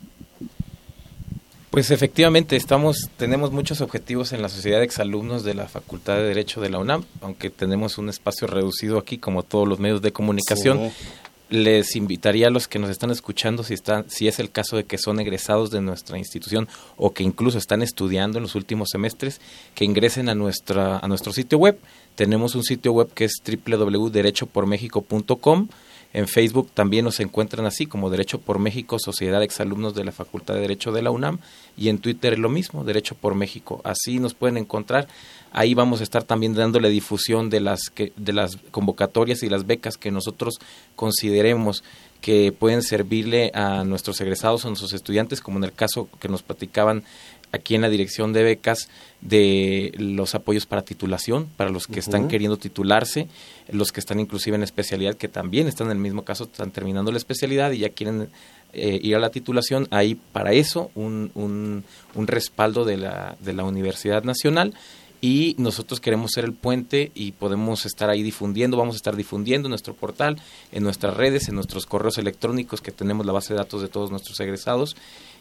[1.73, 6.21] Pues efectivamente, estamos, tenemos muchos objetivos en la sociedad de exalumnos de la Facultad de
[6.21, 10.11] Derecho de la UNAM, aunque tenemos un espacio reducido aquí, como todos los medios de
[10.11, 10.91] comunicación.
[11.49, 14.83] Les invitaría a los que nos están escuchando, si, están, si es el caso de
[14.83, 19.41] que son egresados de nuestra institución o que incluso están estudiando en los últimos semestres,
[19.73, 21.79] que ingresen a, nuestra, a nuestro sitio web.
[22.13, 25.69] Tenemos un sitio web que es www.derechopormexico.com
[26.13, 30.53] en Facebook también nos encuentran así como Derecho por México, Sociedad Exalumnos de la Facultad
[30.53, 31.39] de Derecho de la UNAM
[31.75, 33.81] y en Twitter lo mismo, Derecho por México.
[33.83, 35.07] Así nos pueden encontrar.
[35.51, 39.65] Ahí vamos a estar también dándole difusión de las que, de las convocatorias y las
[39.65, 40.59] becas que nosotros
[40.95, 41.83] consideremos
[42.21, 46.41] que pueden servirle a nuestros egresados, a nuestros estudiantes, como en el caso que nos
[46.41, 47.03] platicaban
[47.53, 48.89] aquí en la dirección de becas
[49.21, 53.29] de los apoyos para titulación, para los que están queriendo titularse,
[53.71, 57.11] los que están inclusive en especialidad, que también están en el mismo caso, están terminando
[57.11, 58.29] la especialidad y ya quieren
[58.73, 61.85] eh, ir a la titulación, hay para eso un, un,
[62.15, 64.73] un respaldo de la, de la Universidad Nacional
[65.21, 69.67] y nosotros queremos ser el puente y podemos estar ahí difundiendo, vamos a estar difundiendo
[69.67, 70.37] en nuestro portal,
[70.73, 74.11] en nuestras redes, en nuestros correos electrónicos que tenemos la base de datos de todos
[74.11, 74.97] nuestros egresados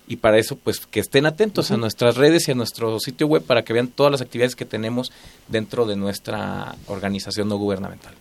[0.07, 3.42] y para eso pues que estén atentos a nuestras redes y a nuestro sitio web
[3.42, 5.12] para que vean todas las actividades que tenemos
[5.48, 8.14] dentro de nuestra organización no gubernamental.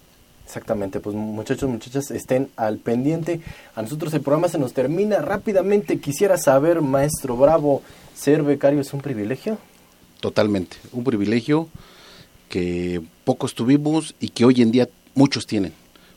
[0.46, 3.40] Exactamente, pues muchachos, muchachas, estén al pendiente.
[3.74, 6.00] A nosotros el programa se nos termina rápidamente.
[6.00, 7.82] Quisiera saber, maestro Bravo,
[8.14, 9.58] ser becario es un privilegio?
[10.20, 11.70] Totalmente, un privilegio
[12.50, 15.72] que pocos tuvimos y que hoy en día muchos tienen.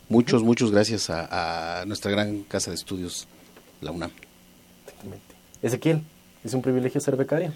[0.08, 3.28] Muchos, muchos gracias a, a nuestra gran casa de estudios,
[3.80, 4.10] la UNAM.
[5.64, 6.02] Ezequiel,
[6.44, 7.52] ¿es un privilegio ser becario?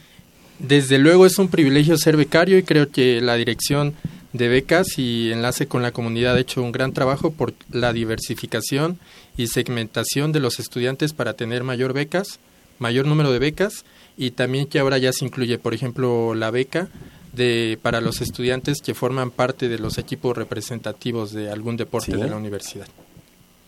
[0.59, 3.95] Desde luego es un privilegio ser becario y creo que la dirección
[4.33, 8.99] de becas y enlace con la comunidad ha hecho un gran trabajo por la diversificación
[9.37, 12.41] y segmentación de los estudiantes para tener mayor becas,
[12.79, 13.85] mayor número de becas
[14.17, 16.89] y también que ahora ya se incluye, por ejemplo, la beca
[17.33, 22.29] de para los estudiantes que forman parte de los equipos representativos de algún deporte de
[22.29, 22.87] la universidad.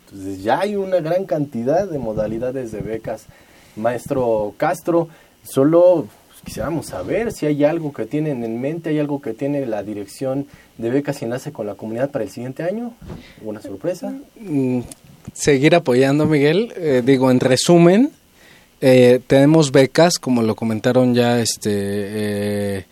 [0.07, 3.26] Entonces ya hay una gran cantidad de modalidades de becas.
[3.77, 5.09] Maestro Castro,
[5.43, 6.07] solo
[6.45, 10.47] quisiéramos saber si hay algo que tienen en mente, hay algo que tiene la dirección
[10.79, 12.95] de becas y enlace con la comunidad para el siguiente año.
[13.43, 14.14] ¿Una sorpresa?
[14.41, 14.81] Mm,
[15.33, 16.73] seguir apoyando, Miguel.
[16.77, 18.11] Eh, digo, en resumen,
[18.81, 22.85] eh, tenemos becas, como lo comentaron ya este eh,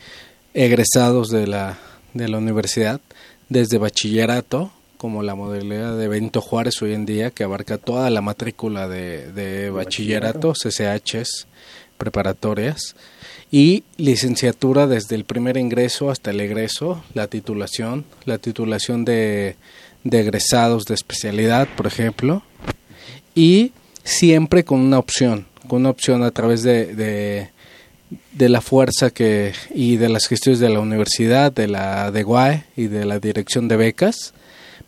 [0.52, 1.78] egresados de la,
[2.14, 3.00] de la universidad,
[3.48, 8.20] desde bachillerato, como la modalidad de Benito Juárez hoy en día, que abarca toda la
[8.20, 11.46] matrícula de, de bachillerato, CCHs,
[11.96, 12.94] preparatorias
[13.50, 19.56] y licenciatura desde el primer ingreso hasta el egreso, la titulación, la titulación de,
[20.04, 22.42] de egresados de especialidad, por ejemplo,
[23.34, 23.72] y
[24.04, 27.50] siempre con una opción, con una opción a través de, de,
[28.32, 32.64] de, la fuerza que y de las gestiones de la universidad, de la de GUAE
[32.76, 34.34] y de la dirección de becas.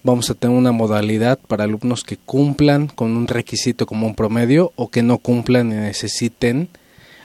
[0.03, 4.73] Vamos a tener una modalidad para alumnos que cumplan con un requisito como un promedio
[4.77, 6.69] o que no cumplan y necesiten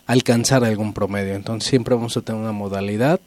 [0.07, 1.35] alcanzar algún promedio.
[1.35, 3.19] Entonces siempre vamos a tener una modalidad,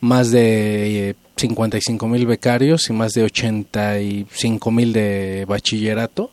[0.00, 6.30] más de 55 eh, mil becarios y más de 85 mil de bachillerato.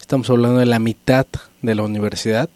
[0.00, 1.26] Estamos hablando de la mitad
[1.62, 2.48] de la universidad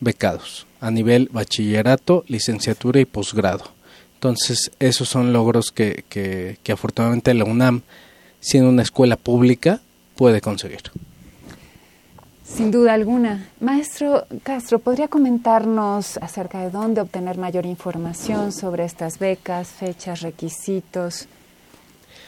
[0.00, 3.70] becados a nivel bachillerato, licenciatura y posgrado.
[4.14, 7.82] Entonces esos son logros que, que, que afortunadamente la UNAM,
[8.42, 9.80] siendo una escuela pública,
[10.16, 10.82] puede conseguir.
[12.44, 13.48] Sin duda alguna.
[13.60, 21.28] Maestro Castro, ¿podría comentarnos acerca de dónde obtener mayor información sobre estas becas, fechas, requisitos?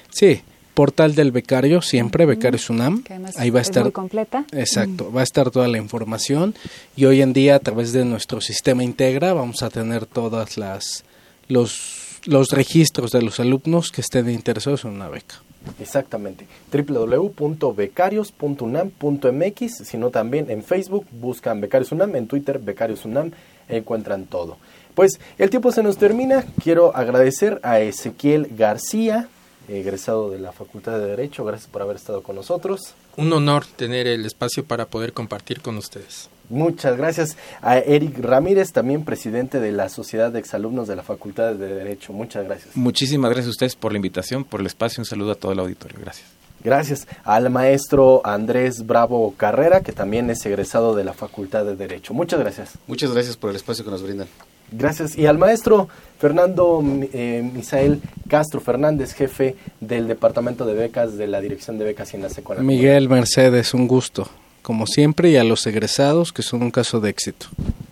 [0.08, 0.40] Sí,
[0.72, 3.04] portal del becario, siempre, becario Sunam.
[3.36, 3.82] Ahí va a estar.
[3.82, 4.46] Muy completa.
[4.52, 6.54] Exacto, va a estar toda la información
[6.96, 11.04] y hoy en día a través de nuestro sistema Integra vamos a tener todas las
[11.48, 15.43] los los registros de los alumnos que estén interesados en una beca.
[15.80, 16.46] Exactamente.
[16.72, 23.32] www.becarios.unam.mx, sino también en Facebook buscan Becarios UNAM, en Twitter Becarios UNAM,
[23.68, 24.56] encuentran todo.
[24.94, 26.44] Pues el tiempo se nos termina.
[26.62, 29.28] Quiero agradecer a Ezequiel García,
[29.68, 31.44] egresado de la Facultad de Derecho.
[31.44, 32.94] Gracias por haber estado con nosotros.
[33.16, 36.30] Un honor tener el espacio para poder compartir con ustedes.
[36.50, 41.54] Muchas gracias a Eric Ramírez, también presidente de la Sociedad de Exalumnos de la Facultad
[41.54, 42.12] de Derecho.
[42.12, 42.76] Muchas gracias.
[42.76, 45.00] Muchísimas gracias a ustedes por la invitación, por el espacio.
[45.00, 45.98] Un saludo a todo el auditorio.
[46.00, 46.26] Gracias.
[46.62, 52.14] Gracias al maestro Andrés Bravo Carrera, que también es egresado de la Facultad de Derecho.
[52.14, 52.70] Muchas gracias.
[52.86, 54.28] Muchas gracias por el espacio que nos brindan.
[54.72, 55.16] Gracias.
[55.18, 55.88] Y al maestro
[56.18, 56.82] Fernando
[57.12, 62.16] eh, Misael Castro Fernández, jefe del Departamento de Becas de la Dirección de Becas y
[62.16, 64.26] Enlace con la Miguel Mercedes, un gusto
[64.64, 67.46] como siempre, y a los egresados, que son un caso de éxito.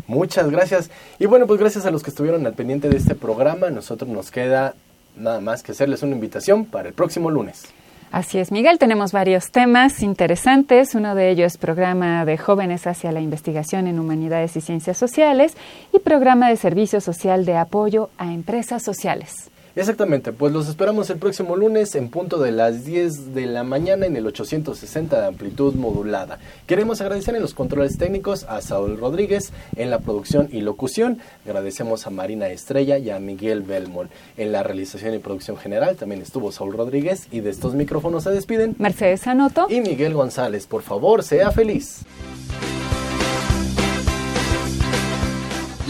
[0.06, 0.90] Muchas gracias.
[1.18, 3.68] Y bueno, pues gracias a los que estuvieron al pendiente de este programa.
[3.68, 4.74] Nosotros nos queda
[5.14, 7.64] nada más que hacerles una invitación para el próximo lunes.
[8.10, 10.94] Así es, Miguel, tenemos varios temas interesantes.
[10.94, 15.56] Uno de ellos es programa de jóvenes hacia la investigación en humanidades y ciencias sociales
[15.92, 19.50] y programa de servicio social de apoyo a empresas sociales.
[19.74, 24.04] Exactamente, pues los esperamos el próximo lunes en punto de las 10 de la mañana
[24.04, 26.38] en el 860 de amplitud modulada.
[26.66, 31.20] Queremos agradecer en los controles técnicos a Saúl Rodríguez en la producción y locución.
[31.46, 35.96] Agradecemos a Marina Estrella y a Miguel Belmont en la realización y producción general.
[35.96, 40.66] También estuvo Saúl Rodríguez y de estos micrófonos se despiden Mercedes Anoto y Miguel González.
[40.66, 42.04] Por favor, sea feliz.